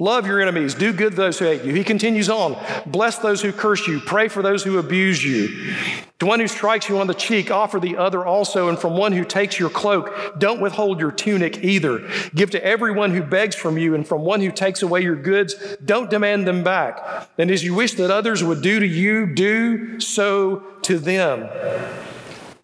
Love 0.00 0.28
your 0.28 0.40
enemies. 0.40 0.74
Do 0.74 0.92
good 0.92 1.10
to 1.10 1.16
those 1.16 1.40
who 1.40 1.46
hate 1.46 1.64
you. 1.64 1.74
He 1.74 1.82
continues 1.82 2.30
on. 2.30 2.56
Bless 2.86 3.18
those 3.18 3.42
who 3.42 3.52
curse 3.52 3.88
you. 3.88 3.98
Pray 3.98 4.28
for 4.28 4.42
those 4.42 4.62
who 4.62 4.78
abuse 4.78 5.24
you. 5.24 5.74
To 6.20 6.26
one 6.26 6.38
who 6.38 6.46
strikes 6.46 6.88
you 6.88 6.98
on 6.98 7.08
the 7.08 7.14
cheek, 7.14 7.50
offer 7.50 7.80
the 7.80 7.96
other 7.96 8.24
also. 8.24 8.68
And 8.68 8.78
from 8.78 8.96
one 8.96 9.12
who 9.12 9.24
takes 9.24 9.58
your 9.58 9.70
cloak, 9.70 10.38
don't 10.38 10.60
withhold 10.60 11.00
your 11.00 11.10
tunic 11.10 11.64
either. 11.64 12.08
Give 12.32 12.50
to 12.50 12.64
everyone 12.64 13.10
who 13.12 13.22
begs 13.24 13.56
from 13.56 13.76
you. 13.76 13.96
And 13.96 14.06
from 14.06 14.22
one 14.22 14.40
who 14.40 14.52
takes 14.52 14.82
away 14.82 15.00
your 15.00 15.16
goods, 15.16 15.56
don't 15.84 16.10
demand 16.10 16.46
them 16.46 16.62
back. 16.62 17.28
And 17.36 17.50
as 17.50 17.64
you 17.64 17.74
wish 17.74 17.94
that 17.94 18.10
others 18.10 18.44
would 18.44 18.62
do 18.62 18.78
to 18.78 18.86
you, 18.86 19.26
do 19.26 19.98
so 19.98 20.62
to 20.82 20.98
them. 20.98 21.48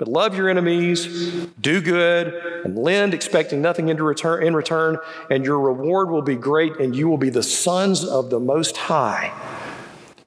But 0.00 0.08
love 0.08 0.34
your 0.34 0.48
enemies, 0.48 1.46
do 1.60 1.82
good, 1.82 2.32
and 2.64 2.74
lend, 2.74 3.12
expecting 3.12 3.60
nothing 3.60 3.90
in 3.90 4.02
return, 4.02 4.42
in 4.42 4.56
return, 4.56 4.96
and 5.28 5.44
your 5.44 5.60
reward 5.60 6.08
will 6.08 6.22
be 6.22 6.36
great, 6.36 6.76
and 6.80 6.96
you 6.96 7.06
will 7.06 7.18
be 7.18 7.28
the 7.28 7.42
sons 7.42 8.02
of 8.02 8.30
the 8.30 8.40
Most 8.40 8.78
High. 8.78 9.30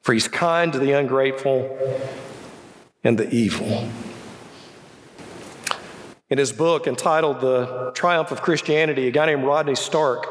For 0.03 0.13
he's 0.13 0.27
kind 0.27 0.71
to 0.73 0.77
the 0.77 0.91
ungrateful 0.91 1.75
and 3.03 3.17
the 3.17 3.27
evil. 3.33 3.89
In 6.29 6.37
his 6.37 6.51
book 6.51 6.85
entitled 6.85 7.41
The 7.41 7.93
Triumph 7.95 8.29
of 8.29 8.43
Christianity, 8.43 9.07
a 9.07 9.11
guy 9.11 9.25
named 9.25 9.43
Rodney 9.43 9.73
Stark 9.73 10.27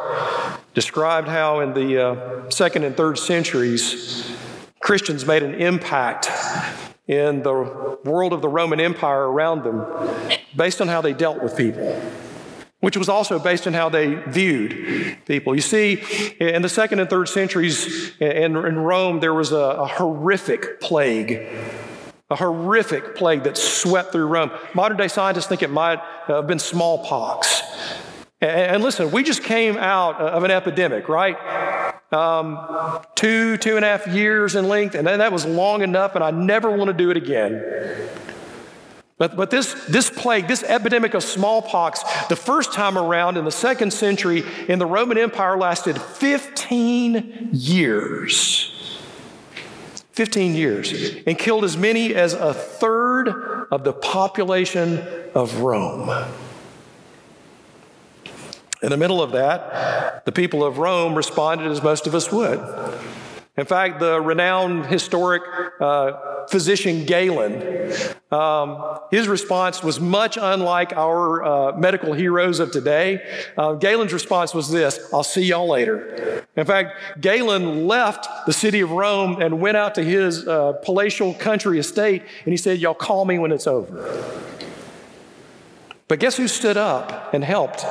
described 0.73 1.27
how 1.27 1.59
in 1.59 1.75
the 1.75 2.01
uh, 2.01 2.51
second 2.51 2.85
and 2.85 2.97
third 2.97 3.19
centuries, 3.19 4.37
Christians 4.79 5.27
made 5.27 5.43
an 5.43 5.55
impact 5.55 6.31
in 7.12 7.42
the 7.42 7.99
world 8.04 8.33
of 8.33 8.42
the 8.42 8.49
Roman 8.49 8.81
Empire 8.81 9.31
around 9.31 9.64
them 9.64 9.87
based 10.57 10.81
on 10.81 10.88
how 10.88 11.00
they 11.00 11.12
dealt 11.12 11.42
with 11.42 11.57
people 11.57 12.00
which 12.81 12.97
was 12.97 13.09
also 13.09 13.38
based 13.38 13.69
on 13.69 13.73
how 13.73 13.88
they 13.88 14.16
viewed 14.26 15.16
people. 15.25 15.54
You 15.54 15.61
see, 15.61 16.02
in 16.40 16.62
the 16.62 16.69
second 16.69 16.99
and 16.99 17.09
third 17.09 17.28
centuries 17.28 18.11
in, 18.19 18.54
Rome, 18.57 19.21
there 19.21 19.33
was 19.33 19.52
a, 19.52 19.57
a, 19.57 19.87
horrific 19.87 20.81
plague, 20.81 21.47
a 22.28 22.35
horrific 22.35 23.14
plague 23.14 23.45
that 23.45 23.57
swept 23.57 24.11
through 24.11 24.26
Rome. 24.26 24.50
Modern 24.75 24.99
day 24.99 25.07
scientists 25.07 25.47
think 25.47 25.62
it 25.62 25.71
might 25.71 26.00
have 26.26 26.49
been 26.49 26.59
smallpox. 26.59 27.62
And 28.40 28.83
listen, 28.83 29.12
we 29.12 29.23
just 29.23 29.45
came 29.45 29.76
out 29.76 30.21
of 30.21 30.42
an 30.42 30.50
epidemic, 30.50 31.09
right? 31.09 31.37
Um, 32.12 33.00
two, 33.14 33.57
two 33.57 33.76
and 33.76 33.85
a 33.85 33.88
half 33.88 34.07
years 34.07 34.54
in 34.54 34.69
length, 34.69 34.95
and 34.95 35.07
that 35.07 35.33
was 35.33 35.47
long 35.47 35.83
enough, 35.83 36.14
and 36.14 36.23
I 36.23 36.31
never 36.31 36.71
want 36.71 36.88
to 36.88 36.92
do 36.92 37.11
it 37.11 37.16
again. 37.16 38.11
But, 39.23 39.37
but 39.37 39.50
this, 39.50 39.75
this 39.87 40.11
plague, 40.11 40.49
this 40.49 40.64
epidemic 40.64 41.14
of 41.14 41.23
smallpox, 41.23 42.02
the 42.26 42.35
first 42.35 42.73
time 42.73 42.99
around 42.99 43.37
in 43.37 43.45
the 43.45 43.52
second 43.52 43.92
century 43.92 44.42
in 44.69 44.78
the 44.78 44.87
Roman 44.87 45.16
Empire 45.16 45.57
lasted 45.57 46.00
15 46.00 47.50
years. 47.52 48.69
15 50.12 50.54
years, 50.54 51.14
and 51.26 51.38
killed 51.38 51.64
as 51.64 51.76
many 51.76 52.14
as 52.14 52.35
a 52.35 52.52
third 52.52 53.28
of 53.71 53.85
the 53.85 53.92
population 53.92 54.99
of 55.35 55.61
Rome. 55.61 56.11
In 58.83 58.91
the 58.91 58.97
middle 58.97 59.23
of 59.23 59.33
that, 59.33 60.25
the 60.25 60.33
people 60.33 60.65
of 60.65 60.79
Rome 60.79 61.15
responded 61.15 61.71
as 61.71 61.83
most 61.83 62.07
of 62.07 62.15
us 62.15 62.33
would. 62.33 62.59
In 63.57 63.67
fact, 63.67 64.01
the 64.01 64.21
renowned 64.21 64.87
historic 64.87 65.43
uh, 65.79 66.47
physician 66.49 67.05
Galen, 67.05 67.93
um, 68.31 68.99
his 69.11 69.29
response 69.29 69.83
was 69.83 70.01
much 70.01 70.39
unlike 70.41 70.95
our 70.95 71.45
uh, 71.45 71.77
medical 71.77 72.15
heroes 72.15 72.61
of 72.61 72.73
today. 72.73 73.23
Uh, 73.57 73.75
Galen's 73.75 74.12
response 74.12 74.55
was 74.55 74.71
this 74.71 74.99
I'll 75.12 75.23
see 75.23 75.45
y'all 75.45 75.69
later. 75.69 76.47
In 76.57 76.65
fact, 76.65 77.21
Galen 77.21 77.87
left 77.87 78.27
the 78.47 78.53
city 78.55 78.81
of 78.81 78.91
Rome 78.91 79.41
and 79.41 79.61
went 79.61 79.77
out 79.77 79.95
to 79.97 80.03
his 80.03 80.49
uh, 80.49 80.73
palatial 80.83 81.35
country 81.35 81.79
estate, 81.79 82.23
and 82.45 82.53
he 82.53 82.57
said, 82.57 82.79
Y'all 82.79 82.95
call 82.95 83.27
me 83.27 83.39
when 83.39 83.53
it's 83.53 83.67
over. 83.67 84.43
But 86.09 86.21
guess 86.21 86.37
who 86.37 86.49
stood 86.49 86.77
up 86.77 87.33
and 87.33 87.45
helped 87.45 87.85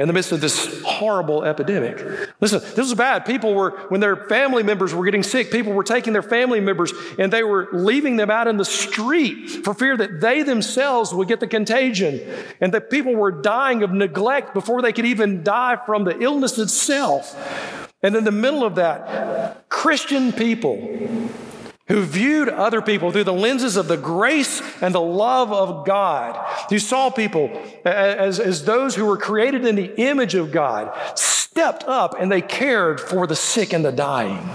in 0.00 0.06
the 0.06 0.12
midst 0.12 0.32
of 0.32 0.40
this 0.40 0.82
horrible 0.82 1.44
epidemic. 1.44 1.98
Listen, 2.40 2.60
this 2.60 2.78
was 2.78 2.94
bad. 2.94 3.24
People 3.24 3.54
were, 3.54 3.70
when 3.88 4.00
their 4.00 4.16
family 4.16 4.62
members 4.62 4.94
were 4.94 5.04
getting 5.04 5.22
sick, 5.22 5.50
people 5.50 5.72
were 5.72 5.84
taking 5.84 6.12
their 6.12 6.22
family 6.22 6.60
members 6.60 6.92
and 7.18 7.32
they 7.32 7.42
were 7.42 7.68
leaving 7.72 8.16
them 8.16 8.30
out 8.30 8.48
in 8.48 8.56
the 8.56 8.64
street 8.64 9.48
for 9.64 9.74
fear 9.74 9.96
that 9.96 10.20
they 10.20 10.42
themselves 10.42 11.12
would 11.14 11.28
get 11.28 11.40
the 11.40 11.46
contagion. 11.46 12.20
And 12.60 12.72
that 12.74 12.90
people 12.90 13.14
were 13.14 13.30
dying 13.30 13.82
of 13.82 13.90
neglect 13.92 14.54
before 14.54 14.82
they 14.82 14.92
could 14.92 15.06
even 15.06 15.42
die 15.42 15.76
from 15.76 16.04
the 16.04 16.18
illness 16.20 16.58
itself. 16.58 17.36
And 18.02 18.14
in 18.14 18.24
the 18.24 18.32
middle 18.32 18.64
of 18.64 18.74
that, 18.74 19.68
Christian 19.68 20.32
people 20.32 20.76
who 21.86 22.02
viewed 22.02 22.48
other 22.48 22.80
people 22.80 23.10
through 23.10 23.24
the 23.24 23.32
lenses 23.32 23.76
of 23.76 23.88
the 23.88 23.96
grace 23.96 24.62
and 24.80 24.94
the 24.94 25.00
love 25.00 25.52
of 25.52 25.86
God, 25.86 26.34
who 26.70 26.78
saw 26.78 27.10
people 27.10 27.50
as, 27.84 28.40
as 28.40 28.64
those 28.64 28.94
who 28.94 29.04
were 29.04 29.18
created 29.18 29.66
in 29.66 29.76
the 29.76 29.94
image 30.00 30.34
of 30.34 30.50
God, 30.50 30.96
stepped 31.18 31.84
up 31.84 32.14
and 32.18 32.32
they 32.32 32.40
cared 32.40 33.00
for 33.00 33.26
the 33.26 33.36
sick 33.36 33.72
and 33.72 33.84
the 33.84 33.92
dying. 33.92 34.48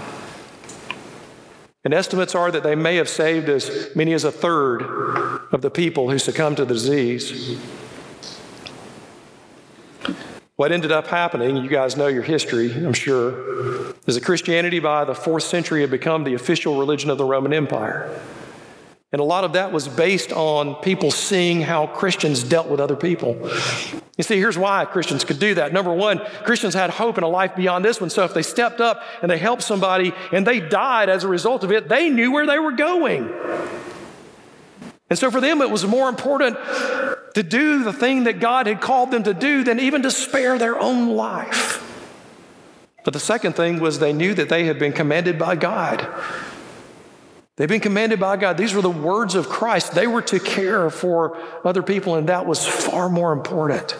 And 1.84 1.94
estimates 1.94 2.34
are 2.34 2.50
that 2.50 2.62
they 2.62 2.74
may 2.74 2.96
have 2.96 3.08
saved 3.08 3.48
as 3.48 3.90
many 3.94 4.12
as 4.12 4.24
a 4.24 4.32
third 4.32 4.82
of 5.52 5.62
the 5.62 5.70
people 5.70 6.10
who 6.10 6.18
succumbed 6.18 6.58
to 6.58 6.64
the 6.64 6.74
disease. 6.74 7.58
What 10.60 10.72
ended 10.72 10.92
up 10.92 11.06
happening, 11.06 11.56
you 11.56 11.70
guys 11.70 11.96
know 11.96 12.06
your 12.06 12.22
history, 12.22 12.70
I'm 12.70 12.92
sure, 12.92 13.94
is 14.06 14.14
that 14.16 14.22
Christianity 14.22 14.78
by 14.78 15.06
the 15.06 15.14
fourth 15.14 15.44
century 15.44 15.80
had 15.80 15.90
become 15.90 16.22
the 16.22 16.34
official 16.34 16.78
religion 16.78 17.08
of 17.08 17.16
the 17.16 17.24
Roman 17.24 17.54
Empire. 17.54 18.20
And 19.10 19.22
a 19.22 19.24
lot 19.24 19.44
of 19.44 19.54
that 19.54 19.72
was 19.72 19.88
based 19.88 20.34
on 20.34 20.74
people 20.82 21.12
seeing 21.12 21.62
how 21.62 21.86
Christians 21.86 22.42
dealt 22.42 22.68
with 22.68 22.78
other 22.78 22.94
people. 22.94 23.38
You 24.18 24.22
see, 24.22 24.36
here's 24.36 24.58
why 24.58 24.84
Christians 24.84 25.24
could 25.24 25.38
do 25.38 25.54
that. 25.54 25.72
Number 25.72 25.94
one, 25.94 26.18
Christians 26.44 26.74
had 26.74 26.90
hope 26.90 27.16
in 27.16 27.24
a 27.24 27.28
life 27.28 27.56
beyond 27.56 27.82
this 27.82 27.98
one. 27.98 28.10
So 28.10 28.24
if 28.24 28.34
they 28.34 28.42
stepped 28.42 28.82
up 28.82 29.02
and 29.22 29.30
they 29.30 29.38
helped 29.38 29.62
somebody 29.62 30.12
and 30.30 30.46
they 30.46 30.60
died 30.60 31.08
as 31.08 31.24
a 31.24 31.28
result 31.28 31.64
of 31.64 31.72
it, 31.72 31.88
they 31.88 32.10
knew 32.10 32.32
where 32.32 32.46
they 32.46 32.58
were 32.58 32.72
going. 32.72 33.32
And 35.08 35.18
so 35.18 35.30
for 35.30 35.40
them, 35.40 35.62
it 35.62 35.70
was 35.70 35.86
more 35.86 36.10
important 36.10 36.58
to 37.34 37.42
do 37.42 37.84
the 37.84 37.92
thing 37.92 38.24
that 38.24 38.40
God 38.40 38.66
had 38.66 38.80
called 38.80 39.10
them 39.10 39.22
to 39.24 39.34
do 39.34 39.64
than 39.64 39.78
even 39.80 40.02
to 40.02 40.10
spare 40.10 40.58
their 40.58 40.78
own 40.78 41.10
life. 41.10 41.86
But 43.04 43.14
the 43.14 43.20
second 43.20 43.54
thing 43.54 43.80
was 43.80 43.98
they 43.98 44.12
knew 44.12 44.34
that 44.34 44.48
they 44.48 44.64
had 44.64 44.78
been 44.78 44.92
commanded 44.92 45.38
by 45.38 45.56
God. 45.56 46.06
They've 47.56 47.68
been 47.68 47.80
commanded 47.80 48.20
by 48.20 48.36
God. 48.36 48.56
These 48.56 48.74
were 48.74 48.82
the 48.82 48.90
words 48.90 49.34
of 49.34 49.48
Christ. 49.48 49.92
They 49.92 50.06
were 50.06 50.22
to 50.22 50.40
care 50.40 50.90
for 50.90 51.36
other 51.64 51.82
people, 51.82 52.16
and 52.16 52.28
that 52.28 52.46
was 52.46 52.66
far 52.66 53.08
more 53.08 53.32
important 53.32 53.96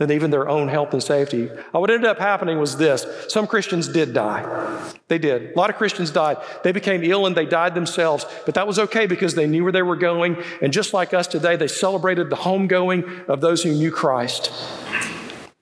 than 0.00 0.10
even 0.10 0.30
their 0.30 0.48
own 0.48 0.66
health 0.68 0.94
and 0.94 1.02
safety. 1.02 1.50
Uh, 1.50 1.78
what 1.78 1.90
ended 1.90 2.08
up 2.08 2.18
happening 2.18 2.58
was 2.58 2.78
this 2.78 3.06
some 3.28 3.46
Christians 3.46 3.86
did 3.86 4.14
die. 4.14 4.92
They 5.08 5.18
did. 5.18 5.52
A 5.52 5.58
lot 5.58 5.68
of 5.68 5.76
Christians 5.76 6.10
died. 6.10 6.38
They 6.64 6.72
became 6.72 7.04
ill 7.04 7.26
and 7.26 7.36
they 7.36 7.44
died 7.44 7.74
themselves, 7.74 8.24
but 8.46 8.54
that 8.54 8.66
was 8.66 8.78
okay 8.78 9.06
because 9.06 9.34
they 9.34 9.46
knew 9.46 9.62
where 9.62 9.72
they 9.72 9.82
were 9.82 9.96
going. 9.96 10.42
And 10.62 10.72
just 10.72 10.94
like 10.94 11.12
us 11.12 11.26
today, 11.26 11.54
they 11.54 11.68
celebrated 11.68 12.30
the 12.30 12.36
homegoing 12.36 13.28
of 13.28 13.42
those 13.42 13.62
who 13.62 13.72
knew 13.72 13.90
Christ. 13.90 14.50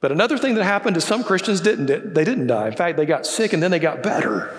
But 0.01 0.13
another 0.13 0.39
thing 0.39 0.55
that 0.55 0.63
happened 0.63 0.97
is 0.97 1.03
some 1.03 1.25
Christians 1.25 1.61
didn't, 1.61 2.15
they 2.15 2.25
didn't 2.25 2.47
die. 2.47 2.69
In 2.69 2.77
fact, 2.77 2.97
they 2.97 3.07
got 3.07 3.27
sick 3.27 3.53
and 3.53 3.61
then 3.61 3.73
they 3.73 3.81
got 3.81 4.05
better. 4.05 4.57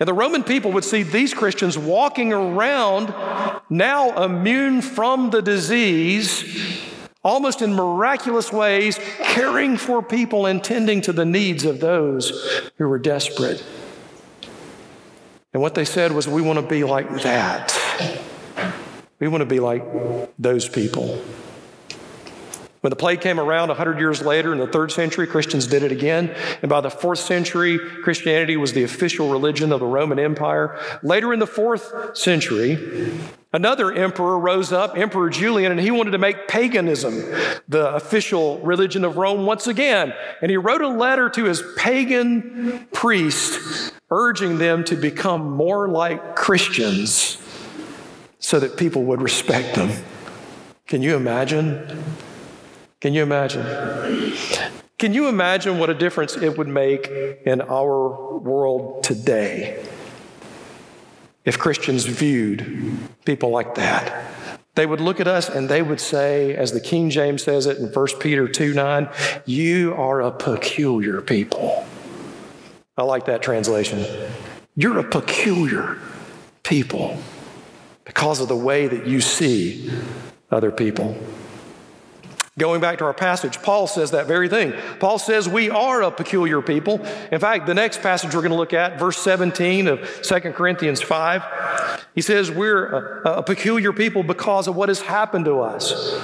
And 0.00 0.08
the 0.08 0.14
Roman 0.14 0.42
people 0.42 0.72
would 0.72 0.84
see 0.84 1.02
these 1.02 1.34
Christians 1.34 1.76
walking 1.76 2.32
around 2.32 3.12
now 3.68 4.24
immune 4.24 4.80
from 4.80 5.28
the 5.28 5.42
disease 5.42 6.94
almost 7.26 7.60
in 7.60 7.74
miraculous 7.74 8.52
ways, 8.52 9.00
caring 9.18 9.76
for 9.76 10.00
people 10.00 10.46
and 10.46 10.62
tending 10.62 11.00
to 11.00 11.12
the 11.12 11.24
needs 11.24 11.64
of 11.64 11.80
those 11.80 12.70
who 12.78 12.88
were 12.88 13.00
desperate. 13.00 13.64
And 15.52 15.60
what 15.60 15.74
they 15.74 15.84
said 15.84 16.12
was, 16.12 16.28
We 16.28 16.40
want 16.40 16.60
to 16.60 16.66
be 16.66 16.84
like 16.84 17.10
that. 17.22 17.76
We 19.18 19.26
want 19.26 19.40
to 19.40 19.46
be 19.46 19.58
like 19.58 19.82
those 20.38 20.68
people. 20.68 21.20
When 22.82 22.90
the 22.90 22.96
plague 22.96 23.20
came 23.20 23.40
around 23.40 23.68
100 23.68 23.98
years 23.98 24.22
later 24.22 24.52
in 24.52 24.60
the 24.60 24.66
third 24.68 24.92
century, 24.92 25.26
Christians 25.26 25.66
did 25.66 25.82
it 25.82 25.90
again. 25.90 26.32
And 26.62 26.68
by 26.68 26.80
the 26.80 26.90
fourth 26.90 27.18
century, 27.18 27.80
Christianity 27.80 28.56
was 28.56 28.74
the 28.74 28.84
official 28.84 29.28
religion 29.28 29.72
of 29.72 29.80
the 29.80 29.86
Roman 29.86 30.20
Empire. 30.20 30.78
Later 31.02 31.32
in 31.32 31.40
the 31.40 31.46
fourth 31.48 32.16
century, 32.16 33.18
another 33.56 33.90
emperor 33.90 34.38
rose 34.38 34.70
up, 34.70 34.98
Emperor 34.98 35.30
Julian, 35.30 35.72
and 35.72 35.80
he 35.80 35.90
wanted 35.90 36.10
to 36.10 36.18
make 36.18 36.46
paganism 36.46 37.14
the 37.66 37.94
official 37.94 38.58
religion 38.58 39.02
of 39.02 39.16
Rome 39.16 39.46
once 39.46 39.66
again. 39.66 40.12
And 40.42 40.50
he 40.50 40.58
wrote 40.58 40.82
a 40.82 40.88
letter 40.88 41.30
to 41.30 41.44
his 41.44 41.62
pagan 41.76 42.86
priests 42.92 43.92
urging 44.10 44.58
them 44.58 44.84
to 44.84 44.94
become 44.94 45.50
more 45.50 45.88
like 45.88 46.36
Christians 46.36 47.38
so 48.38 48.60
that 48.60 48.76
people 48.76 49.04
would 49.04 49.22
respect 49.22 49.74
them. 49.74 49.90
Can 50.86 51.00
you 51.00 51.16
imagine? 51.16 52.04
Can 53.00 53.14
you 53.14 53.22
imagine? 53.22 53.64
Can 54.98 55.14
you 55.14 55.28
imagine 55.28 55.78
what 55.78 55.88
a 55.88 55.94
difference 55.94 56.36
it 56.36 56.58
would 56.58 56.68
make 56.68 57.08
in 57.46 57.62
our 57.62 58.38
world 58.38 59.02
today 59.02 59.82
if 61.46 61.58
Christians 61.58 62.04
viewed 62.04 62.98
people 63.24 63.48
like 63.48 63.76
that? 63.76 64.30
They 64.74 64.84
would 64.84 65.00
look 65.00 65.20
at 65.20 65.26
us 65.26 65.48
and 65.48 65.70
they 65.70 65.80
would 65.80 66.00
say, 66.00 66.54
as 66.54 66.72
the 66.72 66.80
King 66.80 67.08
James 67.08 67.42
says 67.42 67.64
it 67.64 67.78
in 67.78 67.86
1 67.86 68.06
Peter 68.20 68.46
2 68.46 68.74
9, 68.74 69.08
you 69.46 69.94
are 69.94 70.20
a 70.20 70.30
peculiar 70.30 71.22
people. 71.22 71.86
I 72.98 73.02
like 73.02 73.24
that 73.24 73.40
translation. 73.40 74.04
You're 74.74 74.98
a 74.98 75.04
peculiar 75.04 75.98
people 76.62 77.16
because 78.04 78.40
of 78.40 78.48
the 78.48 78.56
way 78.56 78.86
that 78.86 79.06
you 79.06 79.22
see 79.22 79.90
other 80.50 80.70
people. 80.70 81.16
Going 82.58 82.80
back 82.80 82.98
to 82.98 83.04
our 83.04 83.12
passage, 83.12 83.60
Paul 83.60 83.86
says 83.86 84.12
that 84.12 84.26
very 84.26 84.48
thing. 84.48 84.72
Paul 84.98 85.18
says 85.18 85.46
we 85.46 85.68
are 85.68 86.02
a 86.02 86.10
peculiar 86.10 86.62
people. 86.62 87.04
In 87.30 87.38
fact, 87.38 87.66
the 87.66 87.74
next 87.74 88.00
passage 88.00 88.34
we're 88.34 88.40
going 88.40 88.50
to 88.50 88.56
look 88.56 88.72
at, 88.72 88.98
verse 88.98 89.18
17 89.18 89.88
of 89.88 90.22
2 90.22 90.40
Corinthians 90.52 91.02
5, 91.02 92.06
he 92.14 92.22
says 92.22 92.50
we're 92.50 92.86
a, 92.86 93.38
a 93.38 93.42
peculiar 93.42 93.92
people 93.92 94.22
because 94.22 94.68
of 94.68 94.74
what 94.74 94.88
has 94.88 95.02
happened 95.02 95.44
to 95.44 95.60
us. 95.60 96.14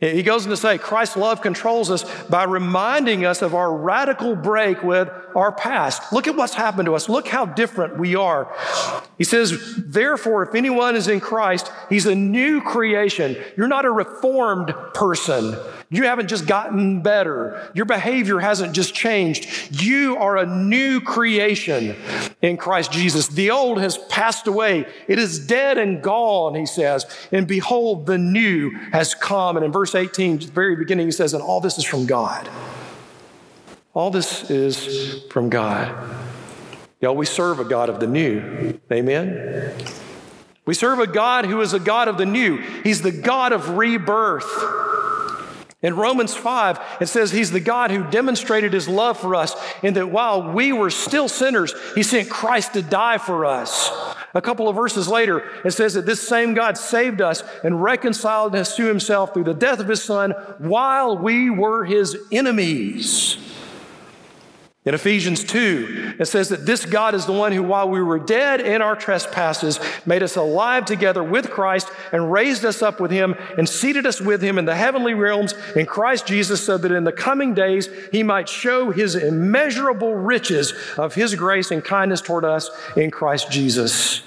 He 0.00 0.22
goes 0.22 0.46
on 0.46 0.50
to 0.50 0.56
say 0.56 0.78
Christ's 0.78 1.18
love 1.18 1.42
controls 1.42 1.90
us 1.90 2.04
by 2.24 2.44
reminding 2.44 3.26
us 3.26 3.42
of 3.42 3.54
our 3.54 3.76
radical 3.76 4.34
break 4.34 4.82
with 4.82 5.10
our 5.36 5.52
past. 5.52 6.10
Look 6.10 6.26
at 6.26 6.34
what's 6.34 6.54
happened 6.54 6.86
to 6.86 6.94
us. 6.94 7.10
Look 7.10 7.28
how 7.28 7.44
different 7.44 7.98
we 7.98 8.16
are. 8.16 8.50
He 9.18 9.24
says, 9.24 9.74
Therefore, 9.76 10.42
if 10.42 10.54
anyone 10.54 10.96
is 10.96 11.06
in 11.06 11.20
Christ, 11.20 11.70
he's 11.90 12.06
a 12.06 12.14
new 12.14 12.62
creation. 12.62 13.36
You're 13.58 13.68
not 13.68 13.84
a 13.84 13.90
reformed 13.90 14.74
person. 14.94 15.54
You 15.92 16.04
haven't 16.04 16.28
just 16.28 16.46
gotten 16.46 17.02
better. 17.02 17.70
Your 17.74 17.84
behavior 17.84 18.38
hasn't 18.38 18.74
just 18.74 18.94
changed. 18.94 19.82
You 19.82 20.16
are 20.16 20.36
a 20.36 20.46
new 20.46 21.00
creation 21.00 21.96
in 22.40 22.56
Christ 22.56 22.92
Jesus. 22.92 23.26
The 23.26 23.50
old 23.50 23.80
has 23.80 23.98
passed 24.08 24.46
away. 24.46 24.86
It 25.08 25.18
is 25.18 25.44
dead 25.46 25.78
and 25.78 26.00
gone, 26.00 26.54
he 26.54 26.64
says. 26.64 27.04
And 27.32 27.46
behold, 27.46 28.06
the 28.06 28.18
new 28.18 28.70
has 28.92 29.14
come. 29.14 29.56
And 29.56 29.66
in 29.66 29.72
verse 29.72 29.89
18, 29.94 30.38
the 30.38 30.46
very 30.46 30.76
beginning, 30.76 31.06
he 31.06 31.12
says, 31.12 31.34
and 31.34 31.42
all 31.42 31.60
this 31.60 31.78
is 31.78 31.84
from 31.84 32.06
God. 32.06 32.48
All 33.92 34.10
this 34.10 34.50
is 34.50 35.24
from 35.30 35.50
God. 35.50 35.94
Y'all, 37.00 37.16
we 37.16 37.26
serve 37.26 37.60
a 37.60 37.64
God 37.64 37.88
of 37.88 37.98
the 37.98 38.06
new. 38.06 38.78
Amen? 38.92 39.74
We 40.64 40.74
serve 40.74 40.98
a 40.98 41.06
God 41.06 41.46
who 41.46 41.60
is 41.60 41.72
a 41.72 41.80
God 41.80 42.08
of 42.08 42.18
the 42.18 42.26
new. 42.26 42.58
He's 42.84 43.02
the 43.02 43.10
God 43.10 43.52
of 43.52 43.70
rebirth. 43.70 44.48
In 45.82 45.96
Romans 45.96 46.34
5, 46.34 46.78
it 47.00 47.06
says 47.06 47.32
he's 47.32 47.50
the 47.50 47.60
God 47.60 47.90
who 47.90 48.08
demonstrated 48.10 48.74
his 48.74 48.86
love 48.86 49.18
for 49.18 49.34
us 49.34 49.56
in 49.82 49.94
that 49.94 50.10
while 50.10 50.52
we 50.52 50.72
were 50.72 50.90
still 50.90 51.26
sinners, 51.26 51.74
he 51.94 52.02
sent 52.02 52.28
Christ 52.28 52.74
to 52.74 52.82
die 52.82 53.16
for 53.16 53.46
us. 53.46 53.90
A 54.34 54.40
couple 54.40 54.68
of 54.68 54.76
verses 54.76 55.08
later, 55.08 55.42
it 55.64 55.72
says 55.72 55.94
that 55.94 56.06
this 56.06 56.26
same 56.26 56.54
God 56.54 56.78
saved 56.78 57.20
us 57.20 57.42
and 57.64 57.82
reconciled 57.82 58.54
us 58.54 58.76
to 58.76 58.84
himself 58.86 59.34
through 59.34 59.44
the 59.44 59.54
death 59.54 59.80
of 59.80 59.88
his 59.88 60.02
son 60.02 60.32
while 60.58 61.18
we 61.18 61.50
were 61.50 61.84
his 61.84 62.16
enemies. 62.30 63.38
In 64.86 64.94
Ephesians 64.94 65.44
2, 65.44 66.14
it 66.18 66.24
says 66.24 66.48
that 66.48 66.64
this 66.64 66.86
God 66.86 67.14
is 67.14 67.26
the 67.26 67.34
one 67.34 67.52
who, 67.52 67.62
while 67.62 67.90
we 67.90 68.00
were 68.00 68.18
dead 68.18 68.62
in 68.62 68.80
our 68.80 68.96
trespasses, 68.96 69.78
made 70.06 70.22
us 70.22 70.36
alive 70.36 70.86
together 70.86 71.22
with 71.22 71.50
Christ 71.50 71.90
and 72.12 72.32
raised 72.32 72.64
us 72.64 72.80
up 72.80 72.98
with 72.98 73.10
him 73.10 73.34
and 73.58 73.68
seated 73.68 74.06
us 74.06 74.22
with 74.22 74.40
him 74.40 74.56
in 74.56 74.64
the 74.64 74.74
heavenly 74.74 75.12
realms 75.12 75.52
in 75.76 75.84
Christ 75.84 76.26
Jesus, 76.26 76.64
so 76.64 76.78
that 76.78 76.92
in 76.92 77.04
the 77.04 77.12
coming 77.12 77.52
days 77.52 77.90
he 78.10 78.22
might 78.22 78.48
show 78.48 78.90
his 78.90 79.16
immeasurable 79.16 80.14
riches 80.14 80.72
of 80.96 81.14
his 81.14 81.34
grace 81.34 81.70
and 81.70 81.84
kindness 81.84 82.22
toward 82.22 82.46
us 82.46 82.70
in 82.96 83.10
Christ 83.10 83.50
Jesus. 83.50 84.22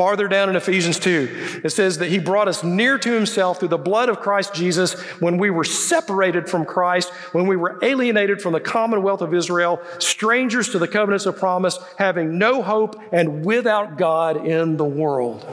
Farther 0.00 0.28
down 0.28 0.48
in 0.48 0.56
Ephesians 0.56 0.98
2, 0.98 1.60
it 1.62 1.68
says 1.68 1.98
that 1.98 2.08
he 2.08 2.18
brought 2.18 2.48
us 2.48 2.64
near 2.64 2.96
to 2.96 3.12
himself 3.12 3.58
through 3.58 3.68
the 3.68 3.76
blood 3.76 4.08
of 4.08 4.18
Christ 4.18 4.54
Jesus 4.54 4.98
when 5.20 5.36
we 5.36 5.50
were 5.50 5.62
separated 5.62 6.48
from 6.48 6.64
Christ, 6.64 7.10
when 7.32 7.46
we 7.46 7.54
were 7.54 7.78
alienated 7.82 8.40
from 8.40 8.54
the 8.54 8.60
commonwealth 8.60 9.20
of 9.20 9.34
Israel, 9.34 9.78
strangers 9.98 10.70
to 10.70 10.78
the 10.78 10.88
covenants 10.88 11.26
of 11.26 11.36
promise, 11.36 11.78
having 11.98 12.38
no 12.38 12.62
hope 12.62 12.98
and 13.12 13.44
without 13.44 13.98
God 13.98 14.46
in 14.46 14.78
the 14.78 14.86
world. 14.86 15.46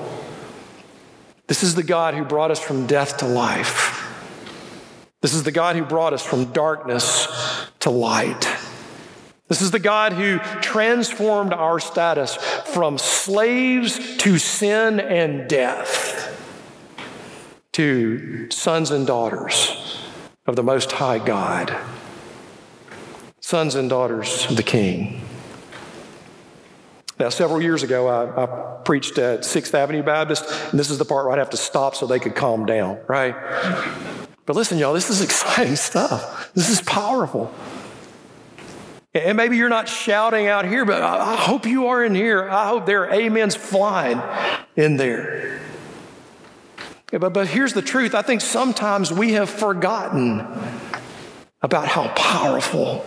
This 1.48 1.62
is 1.62 1.76
the 1.76 1.84
God 1.84 2.14
who 2.14 2.24
brought 2.24 2.50
us 2.50 2.62
from 2.62 2.88
death 2.88 3.18
to 3.18 3.26
life. 3.26 4.10
This 5.20 5.34
is 5.34 5.44
the 5.44 5.52
God 5.52 5.76
who 5.76 5.84
brought 5.84 6.14
us 6.14 6.24
from 6.24 6.54
darkness 6.54 7.28
to 7.82 7.90
light. 7.90 8.48
This 9.48 9.62
is 9.62 9.72
the 9.72 9.80
God 9.80 10.14
who 10.14 10.40
transformed 10.62 11.54
our 11.54 11.80
status 11.80 12.36
from 12.36 12.98
slaves 12.98 14.18
to 14.18 14.38
sin 14.38 15.00
and 15.00 15.50
death 15.50 16.34
to 17.74 18.50
sons 18.50 18.92
and 18.92 19.06
daughters 19.06 20.02
of 20.48 20.56
the 20.56 20.64
Most 20.64 20.92
High 20.92 21.20
God, 21.20 21.76
sons 23.40 23.76
and 23.76 23.90
daughters 23.90 24.50
of 24.50 24.58
the 24.58 24.64
King. 24.64 25.22
Now, 27.20 27.30
several 27.30 27.62
years 27.62 27.84
ago, 27.84 28.08
I, 28.08 28.44
I, 28.44 28.82
preached 28.84 29.18
at 29.18 29.44
Sixth 29.44 29.74
Avenue 29.74 30.04
Baptist, 30.04 30.46
and 30.72 30.80
this 30.80 30.90
is 30.90 30.98
the 30.98 31.06
part 31.06 31.26
where 31.26 31.34
I'd 31.34 31.40
have 31.40 31.50
to 31.52 31.58
stop 31.58 31.96
so 31.96 32.06
they 32.06 32.20
could 32.20 32.36
calm 32.36 32.66
down, 32.66 33.00
right? 33.08 33.36
But 34.46 34.56
listen, 34.56 34.78
y'all, 34.78 34.94
this 34.94 35.10
is 35.10 35.22
exciting 35.24 35.76
stuff. 35.76 36.52
This 36.54 36.70
is 36.70 36.82
powerful. 36.82 37.54
And 39.26 39.38
maybe 39.38 39.58
you're 39.58 39.70
not 39.70 39.88
shouting 39.88 40.48
out 40.48 40.66
here, 40.66 40.86
but 40.86 41.02
I 41.02 41.36
hope 41.36 41.66
you 41.66 41.88
are 41.88 42.04
in 42.04 42.16
here. 42.16 42.50
I 42.50 42.68
hope 42.68 42.86
there 42.86 43.04
are 43.04 43.14
amens 43.14 43.56
flying 43.56 44.22
in 44.76 44.98
there. 44.98 45.60
But, 47.12 47.34
but 47.34 47.48
here's 47.48 47.74
the 47.74 47.82
truth 47.82 48.14
I 48.14 48.22
think 48.22 48.42
sometimes 48.42 49.12
we 49.12 49.34
have 49.34 49.50
forgotten 49.50 50.46
about 51.62 51.88
how 51.88 52.10
powerful 52.10 53.06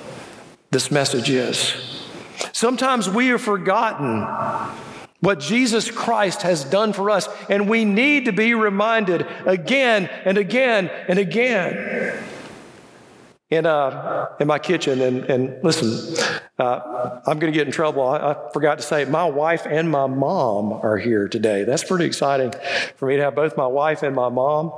this 0.71 0.91
message 0.91 1.31
is. 1.31 2.07
Sometimes 2.53 3.09
we 3.09 3.29
have 3.29 3.43
forgotten 3.43 4.23
what 5.21 5.39
Jesus 5.39 5.91
Christ 5.91 6.43
has 6.43 6.65
done 6.65 6.93
for 6.95 7.11
us, 7.11 7.29
and 7.49 7.69
we 7.69 7.85
need 7.85 8.25
to 8.25 8.33
be 8.33 8.55
reminded 8.55 9.27
again 9.45 10.07
and 10.25 10.39
again 10.39 10.89
and 10.89 11.19
again 11.19 12.25
in, 13.51 13.67
uh, 13.67 14.29
in 14.39 14.47
my 14.47 14.59
kitchen. 14.59 15.01
And, 15.01 15.25
and 15.25 15.65
listen, 15.65 16.17
uh, 16.59 17.21
I'm 17.27 17.39
going 17.39 17.53
to 17.53 17.57
get 17.57 17.67
in 17.67 17.73
trouble. 17.73 18.09
I, 18.09 18.33
I, 18.33 18.53
forgot 18.53 18.79
to 18.79 18.85
say, 18.85 19.05
my 19.05 19.25
wife 19.25 19.67
and 19.67 19.91
my 19.91 20.07
mom 20.07 20.73
are 20.73 20.97
here 20.97 21.29
today. 21.29 21.65
That's 21.65 21.83
pretty 21.83 22.05
exciting 22.05 22.53
for 22.97 23.09
me 23.09 23.17
to 23.17 23.23
have 23.23 23.35
both 23.35 23.57
my 23.57 23.67
wife 23.67 24.03
and 24.03 24.15
my 24.15 24.29
mom. 24.29 24.73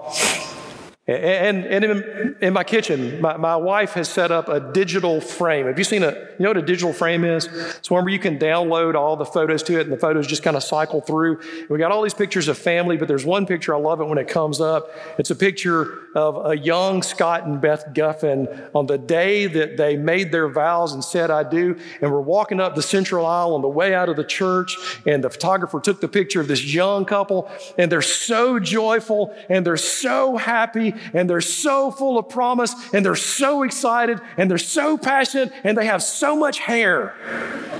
And, 1.08 1.64
and 1.64 1.84
in, 1.84 2.36
in, 2.40 2.52
my 2.52 2.62
kitchen, 2.62 3.20
my, 3.20 3.36
my 3.36 3.56
wife 3.56 3.94
has 3.94 4.08
set 4.08 4.30
up 4.30 4.48
a 4.48 4.60
digital 4.60 5.20
frame. 5.20 5.66
Have 5.66 5.76
you 5.76 5.82
seen 5.82 6.04
a, 6.04 6.12
you 6.12 6.36
know 6.38 6.50
what 6.50 6.58
a 6.58 6.62
digital 6.62 6.92
frame 6.92 7.24
is? 7.24 7.46
It's 7.46 7.90
one 7.90 8.04
where 8.04 8.12
you 8.12 8.20
can 8.20 8.38
download 8.38 8.94
all 8.94 9.16
the 9.16 9.24
photos 9.24 9.64
to 9.64 9.80
it 9.80 9.82
and 9.82 9.92
the 9.92 9.96
photos 9.96 10.28
just 10.28 10.44
kind 10.44 10.56
of 10.56 10.62
cycle 10.62 11.00
through. 11.00 11.40
We 11.68 11.78
got 11.78 11.90
all 11.90 12.02
these 12.02 12.14
pictures 12.14 12.46
of 12.46 12.56
family, 12.56 12.96
but 12.96 13.08
there's 13.08 13.24
one 13.24 13.46
picture, 13.46 13.74
I 13.74 13.78
love 13.78 14.00
it 14.00 14.04
when 14.04 14.16
it 14.16 14.28
comes 14.28 14.60
up. 14.60 14.90
It's 15.18 15.32
a 15.32 15.34
picture 15.34 16.06
of 16.14 16.46
a 16.46 16.56
young 16.56 17.02
Scott 17.02 17.46
and 17.46 17.60
Beth 17.60 17.94
Guffin 17.94 18.46
on 18.72 18.86
the 18.86 18.98
day 18.98 19.48
that 19.48 19.76
they 19.76 19.96
made 19.96 20.30
their 20.30 20.48
vows 20.48 20.92
and 20.92 21.02
said, 21.02 21.32
I 21.32 21.42
do. 21.42 21.76
And 22.00 22.12
we're 22.12 22.20
walking 22.20 22.60
up 22.60 22.76
the 22.76 22.82
central 22.82 23.26
aisle 23.26 23.56
on 23.56 23.62
the 23.62 23.68
way 23.68 23.92
out 23.92 24.08
of 24.08 24.14
the 24.14 24.24
church, 24.24 24.76
and 25.04 25.24
the 25.24 25.30
photographer 25.30 25.80
took 25.80 26.00
the 26.00 26.06
picture 26.06 26.40
of 26.40 26.46
this 26.46 26.72
young 26.72 27.06
couple, 27.06 27.50
and 27.76 27.90
they're 27.90 28.02
so 28.02 28.60
joyful 28.60 29.34
and 29.48 29.66
they're 29.66 29.76
so 29.76 30.36
happy 30.36 30.91
and 31.14 31.28
they're 31.28 31.40
so 31.40 31.90
full 31.90 32.18
of 32.18 32.28
promise 32.28 32.74
and 32.92 33.04
they're 33.04 33.14
so 33.14 33.62
excited 33.62 34.20
and 34.36 34.50
they're 34.50 34.58
so 34.58 34.96
passionate 34.96 35.52
and 35.64 35.76
they 35.76 35.86
have 35.86 36.02
so 36.02 36.36
much 36.36 36.58
hair. 36.58 37.14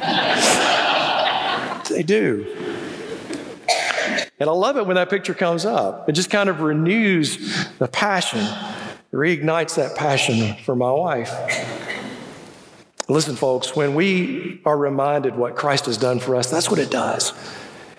they 1.91 2.03
do. 2.03 2.47
And 4.39 4.51
I 4.51 4.53
love 4.53 4.77
it 4.77 4.87
when 4.87 4.97
that 4.97 5.09
picture 5.09 5.35
comes 5.35 5.65
up. 5.65 6.09
It 6.09 6.13
just 6.13 6.31
kind 6.31 6.49
of 6.49 6.61
renews 6.61 7.69
the 7.79 7.87
passion, 7.87 8.45
reignites 9.13 9.77
that 9.77 9.97
passion 9.97 10.57
for 10.65 10.75
my 10.75 10.91
wife. 10.91 11.33
Listen, 13.09 13.37
folks, 13.37 13.77
when 13.77 13.95
we 13.95 14.61
are 14.65 14.77
reminded 14.77 15.37
what 15.37 15.55
Christ 15.55 15.87
has 15.87 15.97
done 15.97 16.19
for 16.19 16.35
us, 16.35 16.51
that's 16.51 16.71
what 16.71 16.79
it 16.79 16.91
does. 16.91 17.33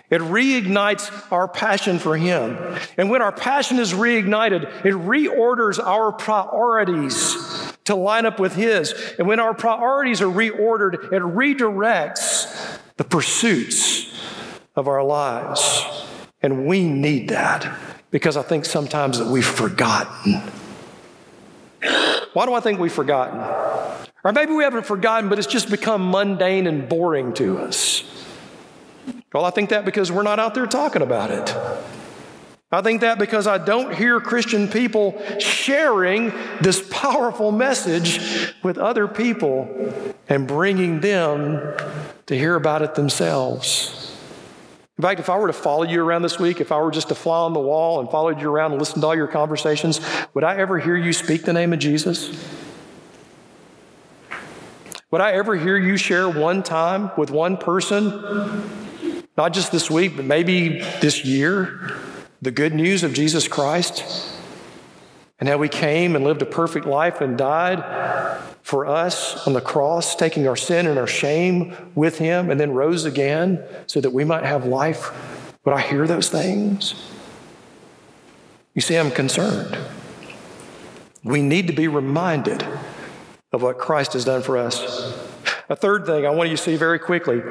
It 0.10 0.22
reignites 0.22 1.12
our 1.32 1.48
passion 1.48 1.98
for 1.98 2.16
Him. 2.16 2.58
And 2.98 3.10
when 3.10 3.22
our 3.22 3.32
passion 3.32 3.80
is 3.80 3.94
reignited, 3.94 4.64
it 4.86 4.94
reorders 4.94 5.84
our 5.84 6.12
priorities 6.12 7.74
to 7.86 7.96
line 7.96 8.26
up 8.26 8.40
with 8.40 8.54
His. 8.56 8.94
And 9.18 9.28
when 9.28 9.40
our 9.40 9.54
priorities 9.54 10.22
are 10.22 10.28
reordered, 10.28 11.12
it 11.12 11.22
redirects 11.22 12.80
the 12.98 13.04
pursuits 13.04 14.14
of 14.76 14.88
our 14.88 15.04
lives. 15.04 15.86
And 16.42 16.68
we 16.68 16.88
need 16.88 17.30
that 17.30 17.78
because 18.12 18.38
I 18.38 18.44
think 18.44 18.66
sometimes 18.66 19.18
that 19.18 19.28
we've 19.28 19.46
forgotten. 19.46 20.42
Why 22.34 22.46
do 22.46 22.54
I 22.54 22.60
think 22.60 22.80
we've 22.80 22.94
forgotten? 22.94 23.40
Or 24.24 24.32
maybe 24.32 24.54
we 24.54 24.64
haven't 24.64 24.86
forgotten, 24.86 25.30
but 25.30 25.38
it's 25.38 25.48
just 25.48 25.70
become 25.70 26.12
mundane 26.12 26.68
and 26.68 26.88
boring 26.88 27.34
to 27.36 27.58
us. 27.60 28.04
Well, 29.34 29.46
I 29.46 29.50
think 29.50 29.70
that 29.70 29.86
because 29.86 30.12
we're 30.12 30.24
not 30.24 30.40
out 30.40 30.54
there 30.54 30.68
talking 30.68 31.02
about 31.02 31.32
it. 31.32 31.56
I 32.72 32.82
think 32.82 33.02
that 33.02 33.20
because 33.20 33.46
I 33.46 33.60
don't 33.60 33.94
hear 33.94 34.20
Christian 34.20 34.68
people 34.68 35.22
sharing 35.40 36.34
this 36.60 36.84
powerful 36.90 37.52
message 37.52 38.52
with 38.64 38.80
other 38.80 39.08
people 39.08 39.94
and 40.28 40.48
bringing 40.48 41.00
them 41.00 41.62
to 42.26 42.36
hear 42.36 42.56
about 42.56 42.82
it 42.82 42.96
themselves. 42.96 44.12
In 44.98 45.04
fact, 45.04 45.20
if 45.20 45.30
I 45.30 45.38
were 45.38 45.48
to 45.48 45.54
follow 45.54 45.84
you 45.84 46.04
around 46.04 46.24
this 46.24 46.40
week, 46.40 46.62
if 46.62 46.72
I 46.72 46.80
were 46.80 46.90
just 46.90 47.10
to 47.10 47.16
fly 47.16 47.40
on 47.40 47.54
the 47.54 47.60
wall 47.60 48.00
and 48.00 48.10
followed 48.10 48.42
you 48.42 48.50
around 48.50 48.72
and 48.72 48.80
listen 48.80 49.02
to 49.02 49.08
all 49.08 49.16
your 49.16 49.28
conversations, 49.28 50.02
would 50.34 50.44
I 50.44 50.58
ever 50.58 50.80
hear 50.80 50.96
you 50.96 51.14
speak 51.14 51.44
the 51.44 51.54
name 51.54 51.74
of 51.74 51.80
Jesus? 51.80 52.32
Would 55.12 55.22
I 55.22 55.34
ever 55.34 55.56
hear 55.56 55.78
you 55.78 55.96
share 55.96 56.28
one 56.28 56.64
time 56.64 57.12
with 57.18 57.30
one 57.30 57.58
person 57.58 58.10
not 59.38 59.54
just 59.54 59.72
this 59.72 59.90
week, 59.90 60.16
but 60.16 60.26
maybe 60.26 60.80
this 61.02 61.26
year, 61.26 61.92
the 62.42 62.52
good 62.52 62.74
news 62.74 63.04
of 63.04 63.14
Jesus 63.14 63.48
Christ? 63.48 64.34
and 65.44 65.50
how 65.50 65.62
he 65.62 65.68
came 65.68 66.16
and 66.16 66.24
lived 66.24 66.42
a 66.42 66.46
perfect 66.46 66.86
life 66.86 67.20
and 67.20 67.38
died 67.38 67.84
for 68.62 68.86
us 68.86 69.46
on 69.46 69.52
the 69.52 69.60
cross, 69.60 70.16
taking 70.16 70.48
our 70.48 70.56
sin 70.56 70.88
and 70.88 70.98
our 70.98 71.06
shame 71.06 71.76
with 71.96 72.18
him, 72.18 72.50
and 72.50 72.58
then 72.58 72.72
rose 72.72 73.04
again 73.04 73.62
so 73.86 74.00
that 74.00 74.12
we 74.12 74.24
might 74.24 74.46
have 74.46 74.66
life. 74.66 75.12
Would 75.66 75.74
I 75.74 75.82
hear 75.82 76.08
those 76.08 76.30
things? 76.30 76.96
You 78.74 78.80
see, 78.80 78.96
I'm 78.96 79.12
concerned. 79.12 79.78
We 81.26 81.42
need 81.42 81.68
to 81.68 81.74
be 81.74 81.90
reminded 81.90 82.66
of 83.52 83.64
what 83.64 83.78
Christ 83.78 84.14
has 84.14 84.24
done 84.24 84.44
for 84.44 84.58
us. 84.58 85.23
A 85.70 85.76
third 85.76 86.06
thing 86.06 86.26
I 86.26 86.30
want 86.30 86.50
you 86.50 86.58
to 86.58 86.62
see 86.62 86.76
very 86.76 87.00
quickly 87.00 87.42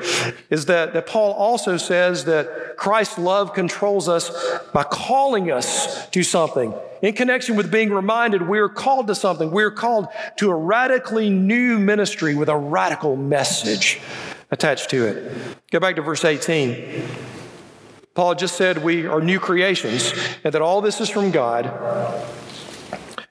is 0.51 0.67
that, 0.67 0.93
that 0.93 1.07
Paul 1.07 1.33
also 1.33 1.77
says 1.79 2.27
that 2.27 2.77
Christ's 2.77 3.19
love 3.19 3.55
controls 3.55 4.09
us 4.09 4.31
by 4.73 4.85
calling 4.85 5.51
us 5.51 6.09
to 6.11 6.23
something. 6.23 6.75
In 7.01 7.15
connection 7.15 7.57
with 7.57 7.73
being 7.73 7.91
reminded, 7.91 8.43
we 8.43 8.59
are 8.59 8.69
called 8.69 9.07
to 9.09 9.15
something. 9.15 9.51
We 9.51 9.65
are 9.65 9.71
called 9.71 10.09
to 10.37 10.51
a 10.51 10.55
radically 10.55 11.31
new 11.31 11.79
ministry 11.79 12.35
with 12.35 12.49
a 12.49 12.57
radical 12.57 13.17
message 13.17 14.01
attached 14.51 14.91
to 14.91 15.07
it. 15.07 15.59
Go 15.71 15.81
back 15.81 15.97
to 15.97 16.03
verse 16.03 16.25
18. 16.25 17.09
Paul 18.15 18.35
just 18.35 18.57
said 18.57 18.85
we 18.85 19.07
are 19.07 19.23
new 19.23 19.41
creations 19.41 20.13
and 20.45 20.53
that 20.53 20.61
all 20.61 20.83
this 20.83 21.01
is 21.01 21.09
from 21.09 21.31
God 21.31 21.65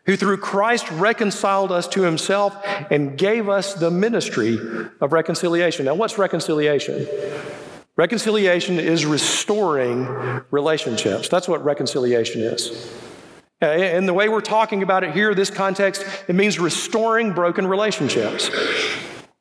who 0.06 0.16
through 0.16 0.38
Christ 0.38 0.90
reconciled 0.92 1.72
us 1.72 1.88
to 1.90 2.02
himself 2.02 2.56
and 2.90 3.18
gave 3.18 3.50
us 3.50 3.74
the 3.74 3.92
ministry 3.92 4.58
of 5.00 5.14
reconciliation. 5.14 5.86
Now, 5.86 5.96
what's 5.96 6.18
reconciliation? 6.18 7.08
Reconciliation 7.96 8.80
is 8.80 9.06
restoring 9.06 10.08
relationships. 10.50 11.30
That's 11.30 11.48
what 11.48 11.64
reconciliation 11.64 12.42
is. 12.42 12.92
And 13.62 14.08
the 14.08 14.14
way 14.14 14.28
we're 14.28 14.42
talking 14.42 14.82
about 14.82 15.04
it 15.04 15.12
here, 15.12 15.36
this 15.36 15.52
context, 15.52 16.04
it 16.28 16.34
means 16.34 16.58
restoring 16.60 17.34
broken 17.34 17.68
relationships. 17.68 18.50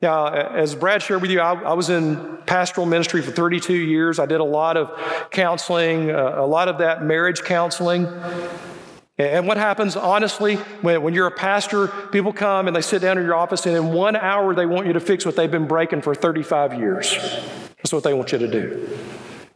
Now, 0.03 0.29
as 0.29 0.75
Brad 0.75 1.03
shared 1.03 1.23
with 1.23 1.31
you, 1.31 1.41
I, 1.41 1.55
I, 1.55 1.73
was 1.75 1.91
in 1.91 2.39
pastoral 2.47 2.87
ministry 2.87 3.21
for 3.21 3.33
32 3.33 3.75
years. 3.75 4.19
I 4.19 4.25
did 4.25 4.41
a 4.41 4.45
lot 4.45 4.79
of 4.79 4.91
counseling, 5.31 6.11
uh, 6.11 6.37
a 6.37 6.47
lot 6.47 6.69
of 6.69 6.79
that 6.79 7.05
marriage 7.05 7.43
counseling. 7.45 8.07
And 9.21 9.47
what 9.47 9.59
happens, 9.59 9.97
honestly, 9.97 10.55
when, 10.81 11.03
when 11.03 11.13
you're 11.13 11.27
a 11.27 11.31
pastor, 11.31 11.89
people 12.11 12.33
come 12.33 12.67
and 12.67 12.75
they 12.75 12.81
sit 12.81 13.03
down 13.03 13.19
in 13.19 13.25
your 13.25 13.35
office, 13.35 13.67
and 13.67 13.77
in 13.77 13.93
one 13.93 14.17
hour, 14.17 14.55
they 14.55 14.65
want 14.65 14.87
you 14.87 14.95
to 14.95 15.01
fix 15.01 15.27
what 15.27 15.37
they've 15.37 15.51
been 15.51 15.67
breaking 15.67 16.01
for 16.01 16.15
35 16.15 16.79
years. 16.79 17.15
That's 17.77 17.93
what 17.93 18.03
they 18.03 18.15
want 18.15 18.33
you 18.33 18.39
to 18.39 18.49
do. 18.49 18.99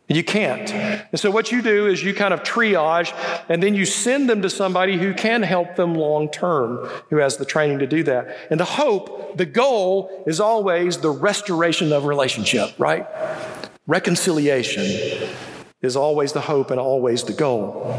You 0.07 0.23
can't. 0.23 0.71
And 0.71 1.19
so, 1.19 1.31
what 1.31 1.51
you 1.51 1.63
do 1.63 1.87
is 1.87 2.05
you 2.05 2.13
kind 2.13 2.35
of 2.35 2.43
triage, 2.43 3.15
and 3.49 3.63
then 3.63 3.75
you 3.75 3.87
send 3.87 4.29
them 4.29 4.43
to 4.43 4.51
somebody 4.51 4.99
who 4.99 5.15
can 5.15 5.43
help 5.43 5.77
them 5.77 5.95
long 5.95 6.31
term, 6.31 6.87
who 7.09 7.17
has 7.17 7.39
the 7.39 7.47
training 7.47 7.79
to 7.79 7.87
do 7.87 8.03
that. 8.03 8.37
And 8.51 8.61
the 8.61 8.67
hope, 8.67 9.39
the 9.39 9.47
goal 9.47 10.25
is 10.27 10.41
always 10.41 10.99
the 10.99 11.11
restoration 11.11 11.91
of 11.91 12.05
relationship, 12.05 12.75
right? 12.77 13.07
Reconciliation 13.87 14.85
is 15.81 15.97
always 15.97 16.35
the 16.35 16.43
hope 16.43 16.71
and 16.71 16.79
always 16.79 17.25
the 17.25 17.33
goal. 17.33 17.99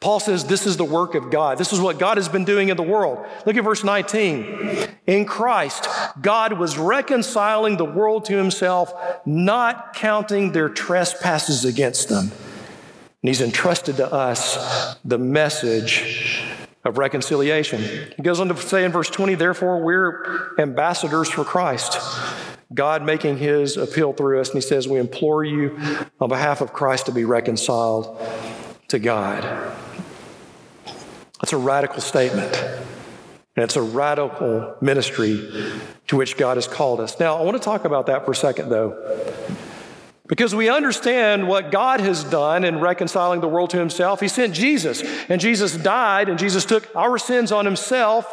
Paul 0.00 0.20
says 0.20 0.44
this 0.44 0.66
is 0.66 0.76
the 0.76 0.84
work 0.84 1.14
of 1.14 1.30
God. 1.30 1.58
This 1.58 1.72
is 1.72 1.80
what 1.80 1.98
God 1.98 2.16
has 2.16 2.28
been 2.28 2.44
doing 2.44 2.68
in 2.68 2.76
the 2.76 2.82
world. 2.82 3.26
Look 3.46 3.56
at 3.56 3.64
verse 3.64 3.82
19. 3.82 4.88
In 5.06 5.24
Christ, 5.24 5.88
God 6.20 6.54
was 6.54 6.76
reconciling 6.76 7.76
the 7.76 7.84
world 7.84 8.26
to 8.26 8.36
himself, 8.36 8.92
not 9.24 9.94
counting 9.94 10.52
their 10.52 10.68
trespasses 10.68 11.64
against 11.64 12.08
them. 12.08 12.30
And 13.22 13.28
he's 13.28 13.40
entrusted 13.40 13.96
to 13.96 14.12
us 14.12 14.96
the 15.04 15.18
message 15.18 16.44
of 16.84 16.98
reconciliation. 16.98 17.82
He 18.16 18.22
goes 18.22 18.38
on 18.38 18.48
to 18.48 18.56
say 18.56 18.84
in 18.84 18.92
verse 18.92 19.10
20, 19.10 19.34
therefore, 19.34 19.82
we're 19.82 20.54
ambassadors 20.58 21.28
for 21.28 21.42
Christ. 21.42 21.98
God 22.74 23.04
making 23.04 23.38
his 23.38 23.76
appeal 23.76 24.12
through 24.12 24.40
us. 24.40 24.50
And 24.50 24.56
he 24.56 24.60
says, 24.60 24.86
We 24.86 24.98
implore 24.98 25.44
you 25.44 25.78
on 26.20 26.28
behalf 26.28 26.60
of 26.60 26.72
Christ 26.72 27.06
to 27.06 27.12
be 27.12 27.24
reconciled 27.24 28.20
to 28.88 28.98
God. 28.98 29.44
That's 31.40 31.52
a 31.52 31.58
radical 31.58 32.00
statement. 32.00 32.54
And 33.56 33.64
it's 33.64 33.76
a 33.76 33.82
radical 33.82 34.76
ministry 34.80 35.50
to 36.08 36.16
which 36.16 36.36
God 36.36 36.56
has 36.56 36.66
called 36.68 37.00
us. 37.00 37.18
Now, 37.18 37.36
I 37.36 37.42
want 37.42 37.56
to 37.56 37.62
talk 37.62 37.84
about 37.84 38.06
that 38.06 38.24
for 38.24 38.32
a 38.32 38.36
second, 38.36 38.68
though. 38.68 39.24
Because 40.28 40.54
we 40.54 40.68
understand 40.68 41.48
what 41.48 41.70
God 41.70 42.00
has 42.00 42.24
done 42.24 42.64
in 42.64 42.80
reconciling 42.80 43.40
the 43.40 43.48
world 43.48 43.70
to 43.70 43.78
Himself. 43.78 44.20
He 44.20 44.28
sent 44.28 44.54
Jesus, 44.54 45.02
and 45.28 45.40
Jesus 45.40 45.76
died, 45.76 46.28
and 46.28 46.38
Jesus 46.38 46.64
took 46.64 46.88
our 46.96 47.16
sins 47.16 47.52
on 47.52 47.64
Himself, 47.64 48.32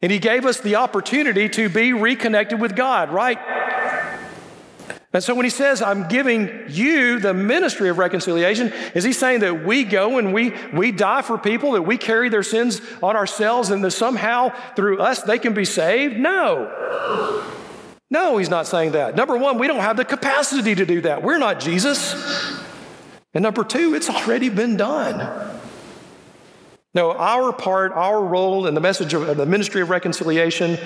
and 0.00 0.12
He 0.12 0.18
gave 0.18 0.46
us 0.46 0.60
the 0.60 0.76
opportunity 0.76 1.48
to 1.50 1.68
be 1.68 1.92
reconnected 1.92 2.60
with 2.60 2.76
God, 2.76 3.10
right? 3.10 3.38
And 5.16 5.24
so 5.24 5.34
when 5.34 5.44
he 5.44 5.50
says, 5.50 5.80
I'm 5.80 6.08
giving 6.08 6.64
you 6.68 7.18
the 7.18 7.32
ministry 7.32 7.88
of 7.88 7.96
reconciliation, 7.96 8.70
is 8.94 9.02
he 9.02 9.14
saying 9.14 9.40
that 9.40 9.64
we 9.64 9.82
go 9.82 10.18
and 10.18 10.34
we, 10.34 10.52
we 10.74 10.92
die 10.92 11.22
for 11.22 11.38
people, 11.38 11.72
that 11.72 11.80
we 11.80 11.96
carry 11.96 12.28
their 12.28 12.42
sins 12.42 12.82
on 13.02 13.16
ourselves, 13.16 13.70
and 13.70 13.82
that 13.82 13.92
somehow 13.92 14.52
through 14.74 14.98
us 14.98 15.22
they 15.22 15.38
can 15.38 15.54
be 15.54 15.64
saved? 15.64 16.18
No. 16.18 16.70
No, 18.10 18.36
he's 18.36 18.50
not 18.50 18.66
saying 18.66 18.92
that. 18.92 19.16
Number 19.16 19.38
one, 19.38 19.58
we 19.58 19.66
don't 19.68 19.80
have 19.80 19.96
the 19.96 20.04
capacity 20.04 20.74
to 20.74 20.84
do 20.84 21.00
that. 21.00 21.22
We're 21.22 21.38
not 21.38 21.60
Jesus. 21.60 22.12
And 23.32 23.42
number 23.42 23.64
two, 23.64 23.94
it's 23.94 24.10
already 24.10 24.50
been 24.50 24.76
done. 24.76 25.55
No, 26.96 27.12
our 27.12 27.52
part, 27.52 27.92
our 27.92 28.24
role 28.24 28.66
in 28.66 28.72
the 28.72 28.80
message 28.80 29.12
of 29.12 29.36
the 29.36 29.44
ministry 29.44 29.82
of 29.82 29.90
reconciliation 29.90 30.78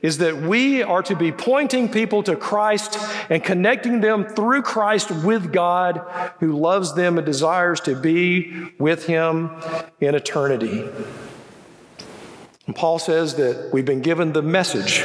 is 0.00 0.16
that 0.16 0.34
we 0.34 0.82
are 0.82 1.02
to 1.02 1.14
be 1.14 1.30
pointing 1.30 1.90
people 1.90 2.22
to 2.22 2.36
Christ 2.36 2.96
and 3.28 3.44
connecting 3.44 4.00
them 4.00 4.24
through 4.24 4.62
Christ 4.62 5.10
with 5.10 5.52
God 5.52 5.98
who 6.40 6.52
loves 6.52 6.94
them 6.94 7.18
and 7.18 7.26
desires 7.26 7.80
to 7.80 7.94
be 7.94 8.70
with 8.78 9.04
Him 9.04 9.50
in 10.00 10.14
eternity. 10.14 10.88
And 12.66 12.74
Paul 12.74 12.98
says 12.98 13.34
that 13.34 13.74
we've 13.74 13.84
been 13.84 14.00
given 14.00 14.32
the 14.32 14.40
message 14.40 15.04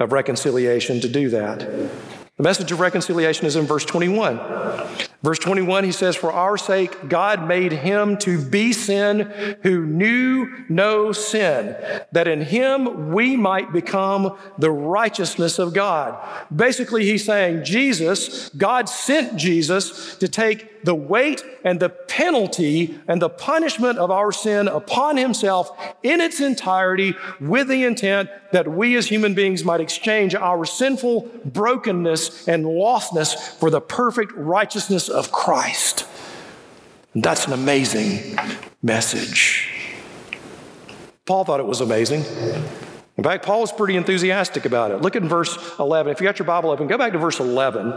of 0.00 0.10
reconciliation 0.10 1.00
to 1.00 1.08
do 1.08 1.30
that. 1.30 1.60
The 1.60 2.42
message 2.42 2.72
of 2.72 2.80
reconciliation 2.80 3.46
is 3.46 3.54
in 3.54 3.66
verse 3.66 3.84
21. 3.84 4.40
Verse 5.26 5.40
21, 5.40 5.82
he 5.82 5.90
says, 5.90 6.14
For 6.14 6.30
our 6.30 6.56
sake, 6.56 7.08
God 7.08 7.48
made 7.48 7.72
him 7.72 8.16
to 8.18 8.40
be 8.40 8.72
sin 8.72 9.56
who 9.64 9.84
knew 9.84 10.46
no 10.68 11.10
sin, 11.10 11.74
that 12.12 12.28
in 12.28 12.42
him 12.42 13.12
we 13.12 13.36
might 13.36 13.72
become 13.72 14.38
the 14.56 14.70
righteousness 14.70 15.58
of 15.58 15.74
God. 15.74 16.16
Basically, 16.54 17.04
he's 17.04 17.24
saying, 17.24 17.64
Jesus, 17.64 18.50
God 18.50 18.88
sent 18.88 19.36
Jesus 19.36 20.14
to 20.18 20.28
take 20.28 20.84
the 20.84 20.94
weight 20.94 21.42
and 21.64 21.80
the 21.80 21.88
penalty 21.88 22.96
and 23.08 23.20
the 23.20 23.28
punishment 23.28 23.98
of 23.98 24.12
our 24.12 24.30
sin 24.30 24.68
upon 24.68 25.16
himself 25.16 25.76
in 26.04 26.20
its 26.20 26.40
entirety 26.40 27.16
with 27.40 27.66
the 27.66 27.82
intent 27.82 28.30
that 28.56 28.66
we 28.66 28.96
as 28.96 29.06
human 29.06 29.34
beings 29.34 29.66
might 29.66 29.82
exchange 29.82 30.34
our 30.34 30.64
sinful 30.64 31.30
brokenness 31.44 32.48
and 32.48 32.64
lostness 32.64 33.36
for 33.58 33.68
the 33.68 33.82
perfect 33.82 34.32
righteousness 34.34 35.10
of 35.10 35.30
Christ. 35.30 36.06
And 37.12 37.22
that's 37.22 37.46
an 37.46 37.52
amazing 37.52 38.38
message. 38.82 39.70
Paul 41.26 41.44
thought 41.44 41.60
it 41.60 41.66
was 41.66 41.82
amazing. 41.82 42.24
In 43.18 43.24
fact, 43.24 43.44
Paul 43.44 43.60
was 43.60 43.72
pretty 43.72 43.94
enthusiastic 43.94 44.64
about 44.64 44.90
it. 44.90 45.02
Look 45.02 45.16
at 45.16 45.22
verse 45.22 45.58
11. 45.78 46.10
If 46.12 46.22
you 46.22 46.24
got 46.24 46.38
your 46.38 46.46
Bible 46.46 46.70
open, 46.70 46.86
go 46.86 46.96
back 46.96 47.12
to 47.12 47.18
verse 47.18 47.38
11. 47.38 47.90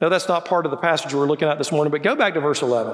No, 0.00 0.08
that's 0.08 0.28
not 0.28 0.44
part 0.44 0.66
of 0.66 0.70
the 0.70 0.76
passage 0.76 1.12
we're 1.12 1.26
looking 1.26 1.48
at 1.48 1.58
this 1.58 1.72
morning, 1.72 1.90
but 1.90 2.04
go 2.04 2.14
back 2.14 2.34
to 2.34 2.40
verse 2.40 2.62
11. 2.62 2.92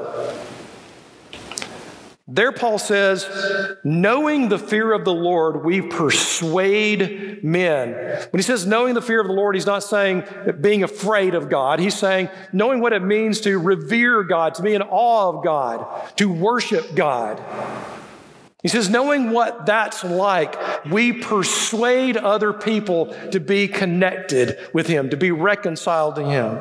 There, 2.28 2.50
Paul 2.50 2.80
says, 2.80 3.24
knowing 3.84 4.48
the 4.48 4.58
fear 4.58 4.92
of 4.92 5.04
the 5.04 5.14
Lord, 5.14 5.64
we 5.64 5.80
persuade 5.80 7.44
men. 7.44 7.92
When 8.30 8.38
he 8.38 8.42
says 8.42 8.66
knowing 8.66 8.94
the 8.94 9.02
fear 9.02 9.20
of 9.20 9.28
the 9.28 9.32
Lord, 9.32 9.54
he's 9.54 9.66
not 9.66 9.84
saying 9.84 10.24
being 10.60 10.82
afraid 10.82 11.36
of 11.36 11.48
God. 11.48 11.78
He's 11.78 11.96
saying 11.96 12.28
knowing 12.52 12.80
what 12.80 12.92
it 12.92 13.02
means 13.02 13.40
to 13.42 13.56
revere 13.60 14.24
God, 14.24 14.54
to 14.56 14.62
be 14.62 14.74
in 14.74 14.82
awe 14.82 15.28
of 15.28 15.44
God, 15.44 16.16
to 16.16 16.28
worship 16.28 16.96
God. 16.96 17.40
He 18.60 18.68
says, 18.68 18.90
knowing 18.90 19.30
what 19.30 19.64
that's 19.64 20.02
like, 20.02 20.56
we 20.86 21.12
persuade 21.12 22.16
other 22.16 22.52
people 22.52 23.14
to 23.30 23.38
be 23.38 23.68
connected 23.68 24.58
with 24.72 24.88
Him, 24.88 25.10
to 25.10 25.16
be 25.16 25.30
reconciled 25.30 26.16
to 26.16 26.24
Him. 26.24 26.58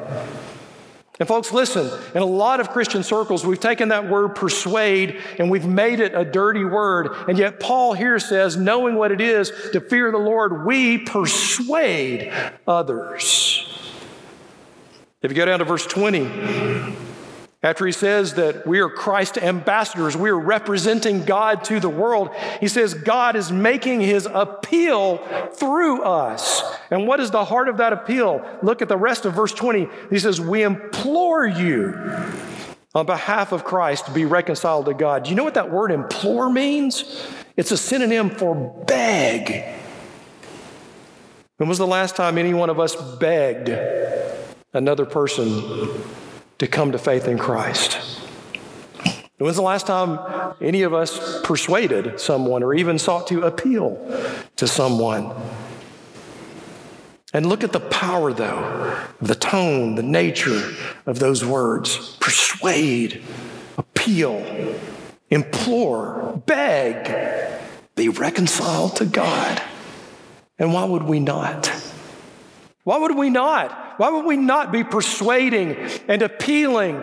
And 1.17 1.27
folks, 1.27 1.53
listen, 1.53 1.89
in 2.13 2.21
a 2.21 2.25
lot 2.25 2.59
of 2.59 2.71
Christian 2.71 3.01
circles, 3.01 3.45
we've 3.45 3.59
taken 3.59 3.89
that 3.89 4.09
word 4.09 4.35
persuade 4.35 5.21
and 5.39 5.49
we've 5.49 5.65
made 5.65 6.01
it 6.01 6.13
a 6.13 6.25
dirty 6.25 6.65
word. 6.65 7.09
And 7.29 7.37
yet, 7.37 7.59
Paul 7.59 7.93
here 7.93 8.19
says, 8.19 8.57
knowing 8.57 8.95
what 8.95 9.11
it 9.11 9.21
is 9.21 9.51
to 9.71 9.79
fear 9.79 10.11
the 10.11 10.17
Lord, 10.17 10.65
we 10.65 10.97
persuade 10.97 12.33
others. 12.67 13.61
If 15.21 15.31
you 15.31 15.37
go 15.37 15.45
down 15.45 15.59
to 15.59 15.65
verse 15.65 15.85
20, 15.85 16.95
After 17.65 17.87
he 17.87 17.91
says 17.91 18.35
that 18.35 18.67
we 18.67 18.79
are 18.79 18.91
Christ 18.91 19.39
ambassadors, 19.39 20.15
we 20.15 20.29
are 20.29 20.37
representing 20.37 21.25
God 21.25 21.63
to 21.63 21.79
the 21.79 21.89
world, 21.89 22.29
he 22.59 22.67
says 22.67 22.93
God 22.93 23.35
is 23.35 23.51
making 23.51 24.01
his 24.01 24.27
appeal 24.31 25.17
through 25.53 26.03
us. 26.03 26.61
And 26.91 27.07
what 27.07 27.19
is 27.19 27.31
the 27.31 27.43
heart 27.43 27.67
of 27.67 27.77
that 27.77 27.91
appeal? 27.91 28.45
Look 28.61 28.83
at 28.83 28.87
the 28.87 28.97
rest 28.97 29.25
of 29.25 29.33
verse 29.33 29.51
20. 29.51 29.87
He 30.11 30.19
says, 30.19 30.39
We 30.39 30.61
implore 30.61 31.47
you 31.47 31.97
on 32.93 33.07
behalf 33.07 33.51
of 33.51 33.63
Christ 33.63 34.05
to 34.05 34.11
be 34.11 34.25
reconciled 34.25 34.85
to 34.85 34.93
God. 34.93 35.23
Do 35.23 35.31
you 35.31 35.35
know 35.35 35.43
what 35.43 35.55
that 35.55 35.71
word 35.71 35.89
implore 35.89 36.51
means? 36.51 37.25
It's 37.57 37.71
a 37.71 37.77
synonym 37.77 38.29
for 38.29 38.53
beg. 38.85 39.75
When 41.57 41.67
was 41.67 41.79
the 41.79 41.87
last 41.87 42.15
time 42.15 42.37
any 42.37 42.53
one 42.53 42.69
of 42.69 42.79
us 42.79 42.95
begged 43.17 43.69
another 44.71 45.07
person 45.07 46.03
to 46.59 46.67
come 46.67 46.91
to 46.91 46.97
faith 46.97 47.27
in 47.27 47.37
Christ? 47.37 48.15
When 49.37 49.47
was 49.47 49.57
the 49.57 49.61
last 49.61 49.85
time 49.85 50.55
any 50.61 50.83
of 50.83 50.93
us 50.93 51.41
persuaded 51.41 52.19
someone 52.19 52.63
or 52.63 52.73
even 52.73 52.97
sought 52.97 53.27
to 53.27 53.41
appeal 53.41 53.99
to 54.55 54.67
someone? 54.67 55.33
And 57.33 57.45
look 57.45 57.65
at 57.65 57.73
the 57.73 57.81
power, 57.81 58.31
though, 58.31 58.97
of 59.19 59.27
the 59.27 59.35
tone, 59.35 59.95
the 59.95 60.03
nature 60.03 60.71
of 61.05 61.19
those 61.19 61.43
words 61.43 62.15
persuade, 62.21 63.21
appeal, 63.77 64.77
implore, 65.29 66.41
beg, 66.45 67.59
be 67.95 68.07
reconciled 68.07 68.95
to 68.95 69.05
God. 69.05 69.61
And 70.57 70.73
why 70.73 70.85
would 70.85 71.03
we 71.03 71.19
not? 71.19 71.69
Why 72.85 72.97
would 72.99 73.17
we 73.17 73.29
not? 73.29 73.84
Why 73.97 74.09
would 74.09 74.25
we 74.25 74.37
not 74.37 74.71
be 74.71 74.83
persuading 74.83 75.75
and 76.07 76.21
appealing 76.21 77.01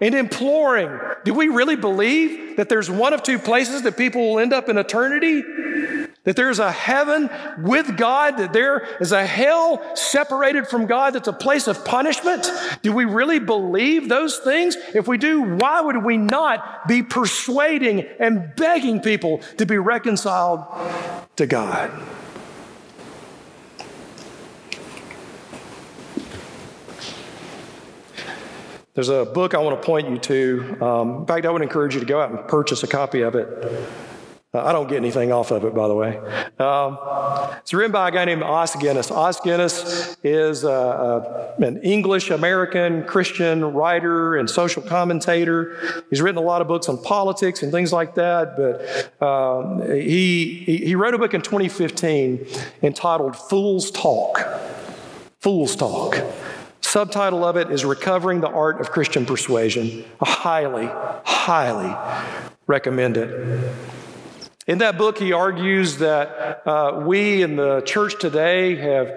and 0.00 0.14
imploring? 0.14 0.98
Do 1.24 1.34
we 1.34 1.48
really 1.48 1.76
believe 1.76 2.56
that 2.56 2.68
there's 2.68 2.90
one 2.90 3.12
of 3.12 3.22
two 3.22 3.38
places 3.38 3.82
that 3.82 3.96
people 3.96 4.30
will 4.30 4.38
end 4.40 4.52
up 4.52 4.68
in 4.68 4.76
eternity? 4.76 5.42
That 6.24 6.36
there's 6.36 6.60
a 6.60 6.70
heaven 6.70 7.28
with 7.58 7.96
God, 7.96 8.36
that 8.38 8.52
there 8.52 8.86
is 9.00 9.10
a 9.10 9.26
hell 9.26 9.96
separated 9.96 10.68
from 10.68 10.86
God 10.86 11.14
that's 11.14 11.28
a 11.28 11.32
place 11.32 11.66
of 11.66 11.84
punishment? 11.84 12.48
Do 12.82 12.92
we 12.92 13.04
really 13.04 13.40
believe 13.40 14.08
those 14.08 14.38
things? 14.38 14.76
If 14.94 15.08
we 15.08 15.18
do, 15.18 15.42
why 15.42 15.80
would 15.80 16.04
we 16.04 16.16
not 16.16 16.86
be 16.86 17.02
persuading 17.02 18.06
and 18.20 18.54
begging 18.56 19.00
people 19.00 19.38
to 19.58 19.66
be 19.66 19.78
reconciled 19.78 20.64
to 21.36 21.46
God? 21.46 21.90
There's 28.94 29.08
a 29.08 29.24
book 29.24 29.54
I 29.54 29.58
want 29.58 29.80
to 29.80 29.86
point 29.86 30.10
you 30.10 30.18
to. 30.18 30.84
Um, 30.84 31.16
in 31.20 31.26
fact, 31.26 31.46
I 31.46 31.50
would 31.50 31.62
encourage 31.62 31.94
you 31.94 32.00
to 32.00 32.06
go 32.06 32.20
out 32.20 32.30
and 32.30 32.46
purchase 32.46 32.82
a 32.82 32.86
copy 32.86 33.22
of 33.22 33.34
it. 33.34 33.48
Uh, 34.54 34.64
I 34.66 34.72
don't 34.72 34.86
get 34.86 34.98
anything 34.98 35.32
off 35.32 35.50
of 35.50 35.64
it, 35.64 35.74
by 35.74 35.88
the 35.88 35.94
way. 35.94 36.18
Um, 36.58 36.98
it's 37.60 37.72
written 37.72 37.90
by 37.90 38.10
a 38.10 38.12
guy 38.12 38.26
named 38.26 38.42
Os 38.42 38.76
Guinness. 38.76 39.10
Os 39.10 39.40
Guinness 39.40 40.18
is 40.22 40.62
uh, 40.62 40.70
uh, 40.70 41.54
an 41.64 41.78
English 41.78 42.28
American 42.28 43.04
Christian 43.04 43.64
writer 43.72 44.36
and 44.36 44.50
social 44.50 44.82
commentator. 44.82 46.04
He's 46.10 46.20
written 46.20 46.36
a 46.36 46.44
lot 46.44 46.60
of 46.60 46.68
books 46.68 46.90
on 46.90 47.02
politics 47.02 47.62
and 47.62 47.72
things 47.72 47.94
like 47.94 48.14
that, 48.16 48.58
but 48.58 49.26
um, 49.26 49.90
he, 49.90 50.64
he 50.84 50.94
wrote 50.96 51.14
a 51.14 51.18
book 51.18 51.32
in 51.32 51.40
2015 51.40 52.46
entitled 52.82 53.36
Fool's 53.36 53.90
Talk. 53.90 54.46
Fool's 55.40 55.74
Talk. 55.76 56.22
Subtitle 56.92 57.42
of 57.42 57.56
it 57.56 57.70
is 57.70 57.86
Recovering 57.86 58.42
the 58.42 58.50
Art 58.50 58.78
of 58.78 58.90
Christian 58.90 59.24
Persuasion. 59.24 60.04
I 60.20 60.28
highly, 60.28 60.90
highly 61.24 61.96
recommend 62.66 63.16
it. 63.16 63.74
In 64.66 64.76
that 64.76 64.98
book, 64.98 65.16
he 65.16 65.32
argues 65.32 65.96
that 65.96 66.68
uh, 66.68 67.00
we 67.02 67.42
in 67.42 67.56
the 67.56 67.80
church 67.86 68.20
today 68.20 68.76
have, 68.76 69.08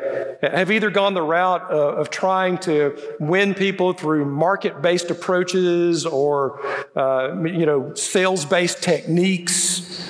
have 0.41 0.71
either 0.71 0.89
gone 0.89 1.15
the 1.15 1.21
route 1.21 1.63
of, 1.63 1.97
of 1.97 2.09
trying 2.09 2.59
to 2.59 2.97
win 3.19 3.53
people 3.53 3.91
through 3.91 4.23
market 4.23 4.81
based 4.81 5.11
approaches 5.11 6.05
or 6.05 6.65
uh, 6.95 7.43
you 7.43 7.65
know, 7.65 7.93
sales 7.93 8.45
based 8.45 8.83
techniques, 8.83 10.01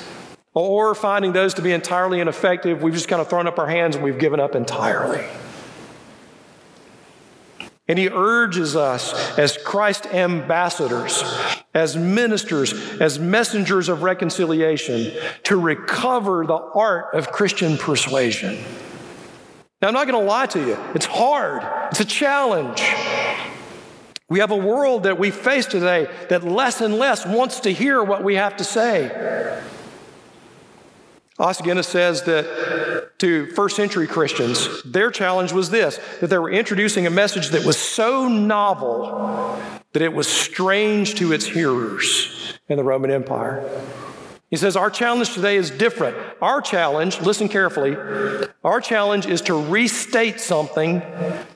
or 0.54 0.94
finding 0.94 1.34
those 1.34 1.56
to 1.56 1.64
be 1.64 1.72
entirely 1.72 2.20
ineffective. 2.20 2.84
We've 2.84 2.94
just 2.94 3.08
kind 3.08 3.24
of 3.24 3.28
thrown 3.28 3.48
up 3.48 3.58
our 3.58 3.68
hands 3.68 3.96
and 3.96 4.06
we've 4.06 4.20
given 4.20 4.40
up 4.40 4.54
entirely. 4.54 5.26
And 7.88 8.00
he 8.00 8.10
urges 8.10 8.76
us 8.76 9.38
as 9.38 9.58
Christ 9.58 10.08
ambassadors, 10.08 11.24
as 11.74 11.96
ministers, 11.96 12.74
as 13.00 13.20
messengers 13.20 13.90
of 13.90 14.02
reconciliation, 14.02 15.12
to 15.44 15.60
recover 15.60 16.46
the 16.48 16.58
art 16.58 17.14
of 17.14 17.32
Christian 17.32 17.78
persuasion. 17.78 18.58
Now, 19.82 19.90
I'm 19.90 19.94
not 19.94 20.08
going 20.08 20.20
to 20.20 20.28
lie 20.28 20.48
to 20.48 20.60
you, 20.60 20.78
it's 20.96 21.06
hard, 21.06 21.62
it's 21.92 22.00
a 22.00 22.06
challenge. 22.06 22.82
We 24.28 24.40
have 24.40 24.50
a 24.50 24.58
world 24.58 25.04
that 25.04 25.20
we 25.20 25.30
face 25.30 25.68
today 25.68 26.08
that 26.30 26.44
less 26.44 26.82
and 26.82 26.96
less 26.96 27.28
wants 27.28 27.60
to 27.62 27.72
hear 27.72 28.04
what 28.04 28.24
we 28.24 28.36
have 28.36 28.58
to 28.58 28.64
say. 28.64 29.62
Os 31.38 31.60
Guinness 31.62 31.88
says 31.88 32.24
that 32.24 33.20
to 33.20 33.48
first 33.48 33.76
century 33.76 34.08
Christians, 34.08 34.82
their 34.84 35.12
challenge 35.12 35.52
was 35.52 35.70
this 35.70 36.00
that 36.22 36.28
they 36.28 36.38
were 36.38 36.50
introducing 36.50 37.06
a 37.08 37.10
message 37.10 37.50
that 37.50 37.66
was 37.66 37.78
so 37.78 38.28
novel 38.28 39.60
that 39.94 40.02
it 40.02 40.14
was 40.14 40.28
strange 40.28 41.16
to 41.16 41.34
its 41.34 41.46
hearers 41.46 42.58
in 42.70 42.78
the 42.78 42.84
Roman 42.84 43.12
Empire. 43.12 43.68
He 44.50 44.58
says, 44.58 44.78
Our 44.78 44.90
challenge 44.90 45.34
today 45.34 45.58
is 45.58 45.72
different. 45.72 46.16
Our 46.42 46.62
challenge, 46.62 47.20
listen 47.20 47.50
carefully, 47.50 47.98
our 48.64 48.80
challenge 48.80 49.26
is 49.26 49.42
to 49.42 49.54
restate 49.54 50.40
something 50.40 51.02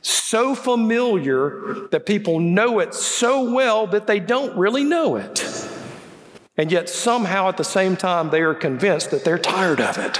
so 0.02 0.56
familiar 0.56 1.88
that 1.92 2.06
people 2.06 2.42
know 2.42 2.80
it 2.80 2.94
so 2.94 3.54
well 3.54 3.88
that 3.88 4.08
they 4.08 4.20
don't 4.20 4.58
really 4.58 4.84
know 4.84 5.15
it. 5.15 5.68
And 6.60 6.74
yet, 6.74 6.89
somehow 6.89 7.48
at 7.48 7.56
the 7.56 7.63
same 7.63 7.95
time, 7.95 8.32
they 8.32 8.41
are 8.41 8.54
convinced 8.54 9.12
that 9.12 9.24
they're 9.24 9.39
tired 9.39 9.80
of 9.80 9.98
it. 9.98 10.19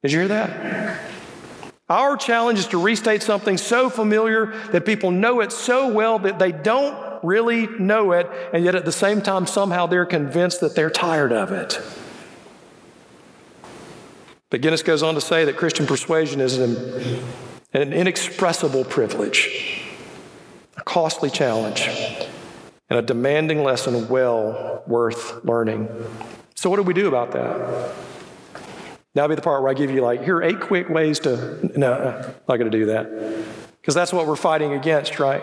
Did 0.00 0.12
you 0.12 0.20
hear 0.20 0.28
that? 0.28 1.00
Our 1.88 2.16
challenge 2.16 2.60
is 2.60 2.68
to 2.68 2.78
restate 2.78 3.24
something 3.24 3.56
so 3.58 3.90
familiar 3.90 4.54
that 4.70 4.86
people 4.86 5.10
know 5.10 5.40
it 5.40 5.50
so 5.50 5.92
well 5.92 6.20
that 6.20 6.38
they 6.38 6.52
don't 6.52 6.96
really 7.24 7.66
know 7.66 8.12
it, 8.12 8.28
and 8.52 8.64
yet 8.64 8.76
at 8.76 8.84
the 8.84 8.92
same 8.92 9.22
time, 9.22 9.48
somehow 9.48 9.86
they're 9.86 10.06
convinced 10.06 10.60
that 10.60 10.76
they're 10.76 10.88
tired 10.88 11.32
of 11.32 11.50
it. 11.50 11.80
But 14.50 14.60
Guinness 14.60 14.84
goes 14.84 15.02
on 15.02 15.14
to 15.14 15.20
say 15.20 15.44
that 15.46 15.56
Christian 15.56 15.88
persuasion 15.88 16.40
is 16.40 16.58
an, 16.58 17.24
an 17.72 17.92
inexpressible 17.92 18.84
privilege, 18.84 19.82
a 20.76 20.84
costly 20.84 21.28
challenge 21.28 21.88
and 22.88 22.98
a 22.98 23.02
demanding 23.02 23.62
lesson 23.62 24.08
well 24.08 24.82
worth 24.86 25.44
learning. 25.44 25.88
So, 26.54 26.70
what 26.70 26.76
do 26.76 26.82
we 26.82 26.94
do 26.94 27.08
about 27.08 27.32
that? 27.32 27.94
Now 29.14 29.26
be 29.26 29.34
the 29.34 29.42
part 29.42 29.62
where 29.62 29.70
I 29.70 29.74
give 29.74 29.90
you 29.90 30.02
like, 30.02 30.22
here 30.22 30.36
are 30.36 30.42
eight 30.42 30.60
quick 30.60 30.88
ways 30.88 31.20
to. 31.20 31.78
No, 31.78 31.94
I'm 31.94 32.34
not 32.48 32.56
going 32.58 32.70
to 32.70 32.78
do 32.78 32.86
that. 32.86 33.10
Because 33.80 33.94
that's 33.94 34.12
what 34.12 34.26
we're 34.26 34.36
fighting 34.36 34.72
against, 34.72 35.18
right? 35.18 35.42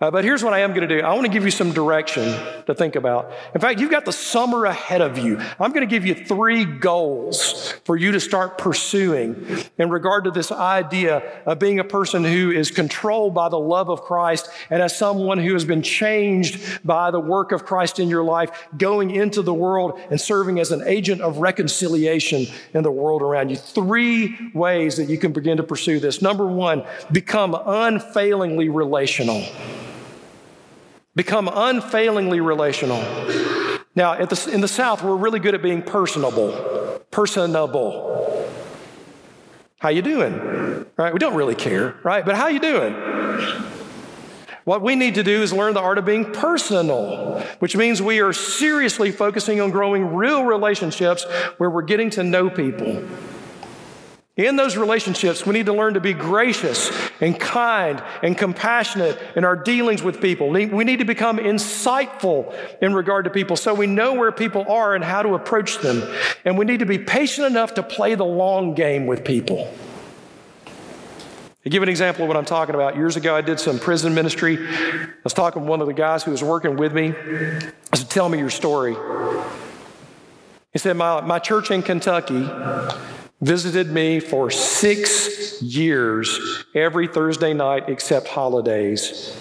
Uh, 0.00 0.10
but 0.10 0.24
here's 0.24 0.44
what 0.44 0.52
I 0.52 0.60
am 0.60 0.70
going 0.74 0.86
to 0.86 1.00
do 1.00 1.02
I 1.02 1.12
want 1.14 1.24
to 1.26 1.32
give 1.32 1.44
you 1.44 1.50
some 1.50 1.72
direction 1.72 2.24
to 2.66 2.74
think 2.74 2.96
about. 2.96 3.32
In 3.54 3.60
fact, 3.60 3.80
you've 3.80 3.90
got 3.90 4.04
the 4.04 4.12
summer 4.12 4.66
ahead 4.66 5.00
of 5.00 5.16
you. 5.16 5.38
I'm 5.58 5.72
going 5.72 5.86
to 5.86 5.90
give 5.90 6.04
you 6.04 6.14
three 6.14 6.64
goals 6.64 7.72
for 7.84 7.96
you 7.96 8.12
to 8.12 8.20
start 8.20 8.58
pursuing 8.58 9.46
in 9.78 9.88
regard 9.88 10.24
to 10.24 10.30
this 10.30 10.52
idea 10.52 11.22
of 11.46 11.58
being 11.58 11.78
a 11.78 11.84
person 11.84 12.24
who 12.24 12.50
is 12.50 12.70
controlled 12.70 13.34
by 13.34 13.48
the 13.48 13.58
love 13.58 13.88
of 13.88 14.02
Christ 14.02 14.50
and 14.68 14.82
as 14.82 14.96
someone 14.96 15.38
who 15.38 15.54
has 15.54 15.64
been 15.64 15.82
changed 15.82 16.84
by 16.84 17.10
the 17.10 17.20
work 17.20 17.52
of 17.52 17.64
Christ 17.64 17.98
in 17.98 18.08
your 18.08 18.24
life, 18.24 18.68
going 18.76 19.10
into 19.10 19.40
the 19.40 19.54
world 19.54 19.98
and 20.10 20.20
serving 20.20 20.60
as 20.60 20.72
an 20.72 20.82
agent 20.86 21.22
of 21.22 21.38
reconciliation 21.38 22.46
in 22.74 22.82
the 22.82 22.90
world 22.90 23.22
around 23.22 23.48
you. 23.48 23.56
Three 23.56 24.36
ways 24.52 24.96
that 24.96 25.08
you 25.08 25.16
can 25.16 25.32
begin 25.32 25.56
to 25.56 25.62
pursue 25.62 26.00
this. 26.00 26.20
Number 26.20 26.46
one, 26.46 26.84
become 27.10 27.56
unfailingly 27.66 28.68
relational. 28.68 29.42
Become 31.16 31.50
unfailingly 31.52 32.40
relational. 32.40 33.00
Now, 33.96 34.22
the, 34.24 34.50
in 34.52 34.60
the 34.60 34.68
South, 34.68 35.02
we're 35.02 35.16
really 35.16 35.40
good 35.40 35.54
at 35.54 35.62
being 35.62 35.82
personable. 35.82 37.00
Personable. 37.10 38.48
How 39.78 39.88
you 39.88 40.02
doing? 40.02 40.86
Right? 40.96 41.12
We 41.12 41.18
don't 41.18 41.34
really 41.34 41.54
care, 41.54 41.96
right? 42.04 42.24
But 42.24 42.36
how 42.36 42.48
you 42.48 42.60
doing? 42.60 42.92
What 44.64 44.82
we 44.82 44.94
need 44.96 45.14
to 45.14 45.22
do 45.22 45.42
is 45.42 45.52
learn 45.52 45.74
the 45.74 45.80
art 45.80 45.96
of 45.96 46.04
being 46.04 46.32
personal, 46.32 47.40
which 47.60 47.76
means 47.76 48.02
we 48.02 48.20
are 48.20 48.32
seriously 48.32 49.12
focusing 49.12 49.60
on 49.60 49.70
growing 49.70 50.14
real 50.14 50.44
relationships 50.44 51.24
where 51.56 51.70
we're 51.70 51.82
getting 51.82 52.10
to 52.10 52.24
know 52.24 52.50
people. 52.50 53.02
In 54.36 54.56
those 54.56 54.76
relationships, 54.76 55.46
we 55.46 55.54
need 55.54 55.64
to 55.64 55.72
learn 55.72 55.94
to 55.94 56.00
be 56.00 56.12
gracious 56.12 56.90
and 57.22 57.40
kind 57.40 58.02
and 58.22 58.36
compassionate 58.36 59.18
in 59.34 59.44
our 59.44 59.56
dealings 59.56 60.02
with 60.02 60.20
people. 60.20 60.50
We 60.50 60.66
need 60.66 60.98
to 60.98 61.06
become 61.06 61.38
insightful 61.38 62.54
in 62.82 62.92
regard 62.92 63.24
to 63.24 63.30
people 63.30 63.56
so 63.56 63.72
we 63.72 63.86
know 63.86 64.12
where 64.12 64.30
people 64.30 64.70
are 64.70 64.94
and 64.94 65.02
how 65.02 65.22
to 65.22 65.34
approach 65.34 65.78
them. 65.78 66.02
And 66.44 66.58
we 66.58 66.66
need 66.66 66.80
to 66.80 66.86
be 66.86 66.98
patient 66.98 67.46
enough 67.46 67.74
to 67.74 67.82
play 67.82 68.14
the 68.14 68.26
long 68.26 68.74
game 68.74 69.06
with 69.06 69.24
people. 69.24 69.72
To 71.64 71.70
give 71.70 71.82
an 71.82 71.88
example 71.88 72.24
of 72.24 72.28
what 72.28 72.36
I'm 72.36 72.44
talking 72.44 72.74
about, 72.74 72.94
years 72.94 73.16
ago 73.16 73.34
I 73.34 73.40
did 73.40 73.58
some 73.58 73.78
prison 73.78 74.14
ministry. 74.14 74.58
I 74.58 75.08
was 75.24 75.32
talking 75.32 75.62
to 75.62 75.68
one 75.68 75.80
of 75.80 75.86
the 75.86 75.94
guys 75.94 76.22
who 76.22 76.30
was 76.30 76.44
working 76.44 76.76
with 76.76 76.92
me. 76.92 77.14
I 77.16 77.96
said, 77.96 78.10
Tell 78.10 78.28
me 78.28 78.36
your 78.36 78.50
story. 78.50 78.94
He 80.74 80.78
said, 80.78 80.98
My, 80.98 81.22
my 81.22 81.38
church 81.38 81.70
in 81.70 81.82
Kentucky 81.82 82.46
visited 83.40 83.90
me 83.90 84.20
for 84.20 84.50
six 84.50 85.60
years 85.60 86.64
every 86.74 87.06
Thursday 87.06 87.52
night 87.52 87.88
except 87.88 88.28
holidays. 88.28 89.36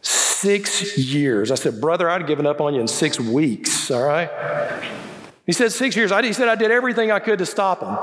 Six 0.00 0.96
years. 0.98 1.50
I 1.50 1.54
said, 1.54 1.80
Brother, 1.80 2.08
I'd 2.08 2.26
given 2.26 2.46
up 2.46 2.60
on 2.60 2.74
you 2.74 2.80
in 2.80 2.88
six 2.88 3.18
weeks, 3.18 3.90
all 3.90 4.04
right? 4.04 4.30
He 5.44 5.52
said, 5.52 5.72
Six 5.72 5.96
years. 5.96 6.12
I, 6.12 6.22
he 6.22 6.32
said, 6.32 6.48
I 6.48 6.56
did 6.56 6.70
everything 6.70 7.10
I 7.10 7.20
could 7.20 7.38
to 7.38 7.46
stop 7.46 7.80
him. 7.80 7.96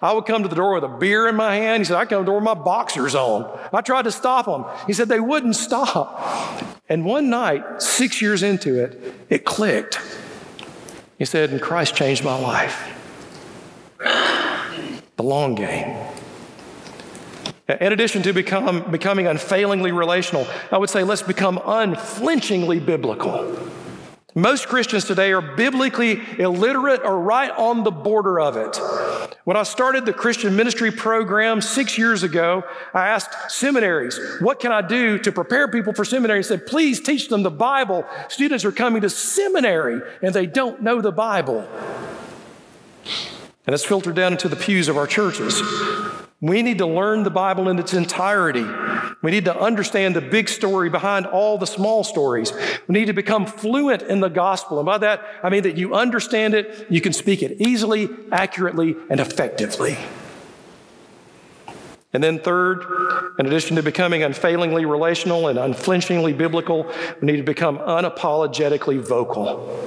I 0.00 0.12
would 0.12 0.26
come 0.26 0.42
to 0.42 0.48
the 0.48 0.54
door 0.54 0.74
with 0.74 0.84
a 0.84 0.88
beer 0.88 1.26
in 1.26 1.36
my 1.36 1.56
hand. 1.56 1.80
He 1.80 1.84
said, 1.84 1.96
I 1.96 2.04
come 2.04 2.18
to 2.18 2.24
the 2.24 2.26
door 2.26 2.36
with 2.36 2.44
my 2.44 2.54
boxers 2.54 3.14
on. 3.14 3.58
I 3.72 3.80
tried 3.80 4.02
to 4.02 4.12
stop 4.12 4.46
them. 4.46 4.64
He 4.86 4.92
said, 4.92 5.08
they 5.08 5.20
wouldn't 5.20 5.56
stop. 5.56 6.62
And 6.88 7.04
one 7.04 7.30
night, 7.30 7.82
six 7.82 8.22
years 8.22 8.42
into 8.42 8.82
it, 8.82 9.14
it 9.30 9.44
clicked. 9.44 10.00
He 11.18 11.24
said, 11.24 11.50
and 11.50 11.60
Christ 11.60 11.96
changed 11.96 12.22
my 12.22 12.38
life 12.38 12.92
the 15.16 15.22
long 15.22 15.54
game. 15.54 15.96
In 17.68 17.92
addition 17.92 18.22
to 18.22 18.32
become, 18.32 18.90
becoming 18.90 19.26
unfailingly 19.26 19.90
relational, 19.90 20.46
I 20.70 20.78
would 20.78 20.90
say 20.90 21.02
let's 21.02 21.22
become 21.22 21.60
unflinchingly 21.64 22.78
biblical. 22.78 23.56
Most 24.36 24.68
Christians 24.68 25.04
today 25.04 25.32
are 25.32 25.40
biblically 25.40 26.20
illiterate 26.38 27.00
or 27.02 27.18
right 27.18 27.50
on 27.50 27.84
the 27.84 27.90
border 27.90 28.38
of 28.38 28.56
it. 28.56 28.78
When 29.44 29.56
I 29.56 29.62
started 29.62 30.04
the 30.04 30.12
Christian 30.12 30.54
ministry 30.54 30.92
program 30.92 31.62
six 31.62 31.96
years 31.96 32.22
ago, 32.22 32.62
I 32.92 33.08
asked 33.08 33.50
seminaries, 33.50 34.20
what 34.40 34.60
can 34.60 34.72
I 34.72 34.82
do 34.82 35.18
to 35.20 35.32
prepare 35.32 35.68
people 35.68 35.94
for 35.94 36.04
seminary? 36.04 36.40
I 36.40 36.42
said, 36.42 36.66
please 36.66 37.00
teach 37.00 37.28
them 37.28 37.44
the 37.44 37.50
Bible. 37.50 38.04
Students 38.28 38.64
are 38.66 38.72
coming 38.72 39.00
to 39.00 39.10
seminary 39.10 40.02
and 40.22 40.34
they 40.34 40.46
don't 40.46 40.82
know 40.82 41.00
the 41.00 41.12
Bible. 41.12 41.66
And 43.66 43.74
it's 43.74 43.84
filtered 43.84 44.14
down 44.14 44.32
into 44.32 44.48
the 44.48 44.56
pews 44.56 44.88
of 44.88 44.96
our 44.96 45.06
churches. 45.06 45.60
We 46.40 46.62
need 46.62 46.78
to 46.78 46.86
learn 46.86 47.22
the 47.22 47.30
Bible 47.30 47.68
in 47.68 47.78
its 47.78 47.94
entirety. 47.94 48.64
We 49.22 49.30
need 49.30 49.46
to 49.46 49.58
understand 49.58 50.14
the 50.14 50.20
big 50.20 50.48
story 50.48 50.90
behind 50.90 51.26
all 51.26 51.58
the 51.58 51.66
small 51.66 52.04
stories. 52.04 52.52
We 52.86 52.92
need 52.92 53.06
to 53.06 53.12
become 53.12 53.46
fluent 53.46 54.02
in 54.02 54.20
the 54.20 54.28
gospel. 54.28 54.78
And 54.78 54.86
by 54.86 54.98
that, 54.98 55.22
I 55.42 55.48
mean 55.48 55.62
that 55.62 55.76
you 55.76 55.94
understand 55.94 56.54
it, 56.54 56.86
you 56.90 57.00
can 57.00 57.12
speak 57.12 57.42
it 57.42 57.60
easily, 57.60 58.08
accurately, 58.30 58.94
and 59.08 59.18
effectively. 59.18 59.96
And 62.12 62.22
then, 62.22 62.38
third, 62.38 62.84
in 63.38 63.46
addition 63.46 63.76
to 63.76 63.82
becoming 63.82 64.22
unfailingly 64.22 64.84
relational 64.84 65.48
and 65.48 65.58
unflinchingly 65.58 66.34
biblical, 66.34 66.90
we 67.20 67.26
need 67.26 67.36
to 67.38 67.42
become 67.42 67.78
unapologetically 67.78 69.00
vocal. 69.00 69.86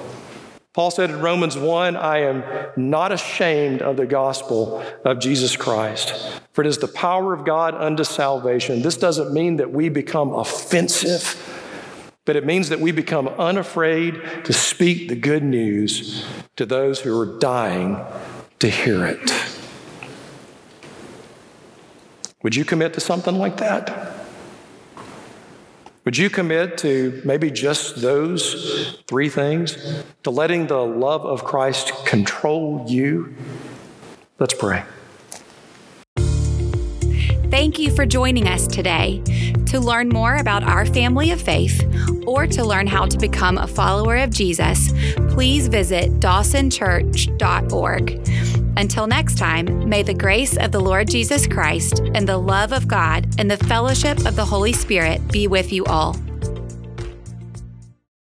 Paul 0.79 0.91
said 0.91 1.09
in 1.09 1.19
Romans 1.19 1.57
1, 1.57 1.97
I 1.97 2.19
am 2.19 2.41
not 2.77 3.11
ashamed 3.11 3.81
of 3.81 3.97
the 3.97 4.05
gospel 4.05 4.81
of 5.03 5.19
Jesus 5.19 5.57
Christ, 5.57 6.15
for 6.53 6.61
it 6.61 6.67
is 6.67 6.77
the 6.77 6.87
power 6.87 7.33
of 7.33 7.43
God 7.43 7.75
unto 7.75 8.05
salvation. 8.05 8.81
This 8.81 8.95
doesn't 8.95 9.33
mean 9.33 9.57
that 9.57 9.73
we 9.73 9.89
become 9.89 10.33
offensive, 10.33 11.35
but 12.23 12.37
it 12.37 12.45
means 12.45 12.69
that 12.69 12.79
we 12.79 12.93
become 12.93 13.27
unafraid 13.27 14.21
to 14.45 14.53
speak 14.53 15.09
the 15.09 15.17
good 15.17 15.43
news 15.43 16.25
to 16.55 16.65
those 16.65 17.01
who 17.01 17.19
are 17.19 17.37
dying 17.39 17.99
to 18.59 18.69
hear 18.69 19.05
it. 19.05 19.33
Would 22.41 22.55
you 22.55 22.63
commit 22.63 22.93
to 22.93 23.01
something 23.01 23.35
like 23.35 23.57
that? 23.57 24.18
Would 26.09 26.17
you 26.17 26.31
commit 26.31 26.79
to 26.79 27.21
maybe 27.23 27.51
just 27.51 28.01
those 28.01 28.99
three 29.05 29.29
things? 29.29 29.77
To 30.23 30.31
letting 30.31 30.65
the 30.65 30.83
love 30.83 31.23
of 31.23 31.43
Christ 31.43 31.93
control 32.07 32.83
you? 32.87 33.35
Let's 34.39 34.55
pray. 34.55 34.85
Thank 37.49 37.79
you 37.79 37.89
for 37.89 38.05
joining 38.05 38.47
us 38.47 38.67
today. 38.67 39.23
To 39.67 39.79
learn 39.79 40.09
more 40.09 40.35
about 40.35 40.63
our 40.63 40.85
family 40.85 41.31
of 41.31 41.41
faith 41.41 41.83
or 42.27 42.45
to 42.45 42.63
learn 42.63 42.85
how 42.85 43.07
to 43.07 43.17
become 43.17 43.57
a 43.57 43.65
follower 43.65 44.17
of 44.17 44.29
Jesus, 44.29 44.93
please 45.29 45.67
visit 45.67 46.19
dawsonchurch.org. 46.19 48.29
Until 48.77 49.07
next 49.07 49.39
time, 49.39 49.89
may 49.89 50.03
the 50.03 50.13
grace 50.13 50.57
of 50.57 50.71
the 50.71 50.79
Lord 50.79 51.09
Jesus 51.09 51.47
Christ 51.47 52.03
and 52.13 52.27
the 52.27 52.37
love 52.37 52.71
of 52.71 52.87
God 52.87 53.27
and 53.39 53.49
the 53.49 53.57
fellowship 53.57 54.27
of 54.27 54.35
the 54.35 54.45
Holy 54.45 54.73
Spirit 54.73 55.27
be 55.31 55.47
with 55.47 55.73
you 55.73 55.85
all. 55.85 56.15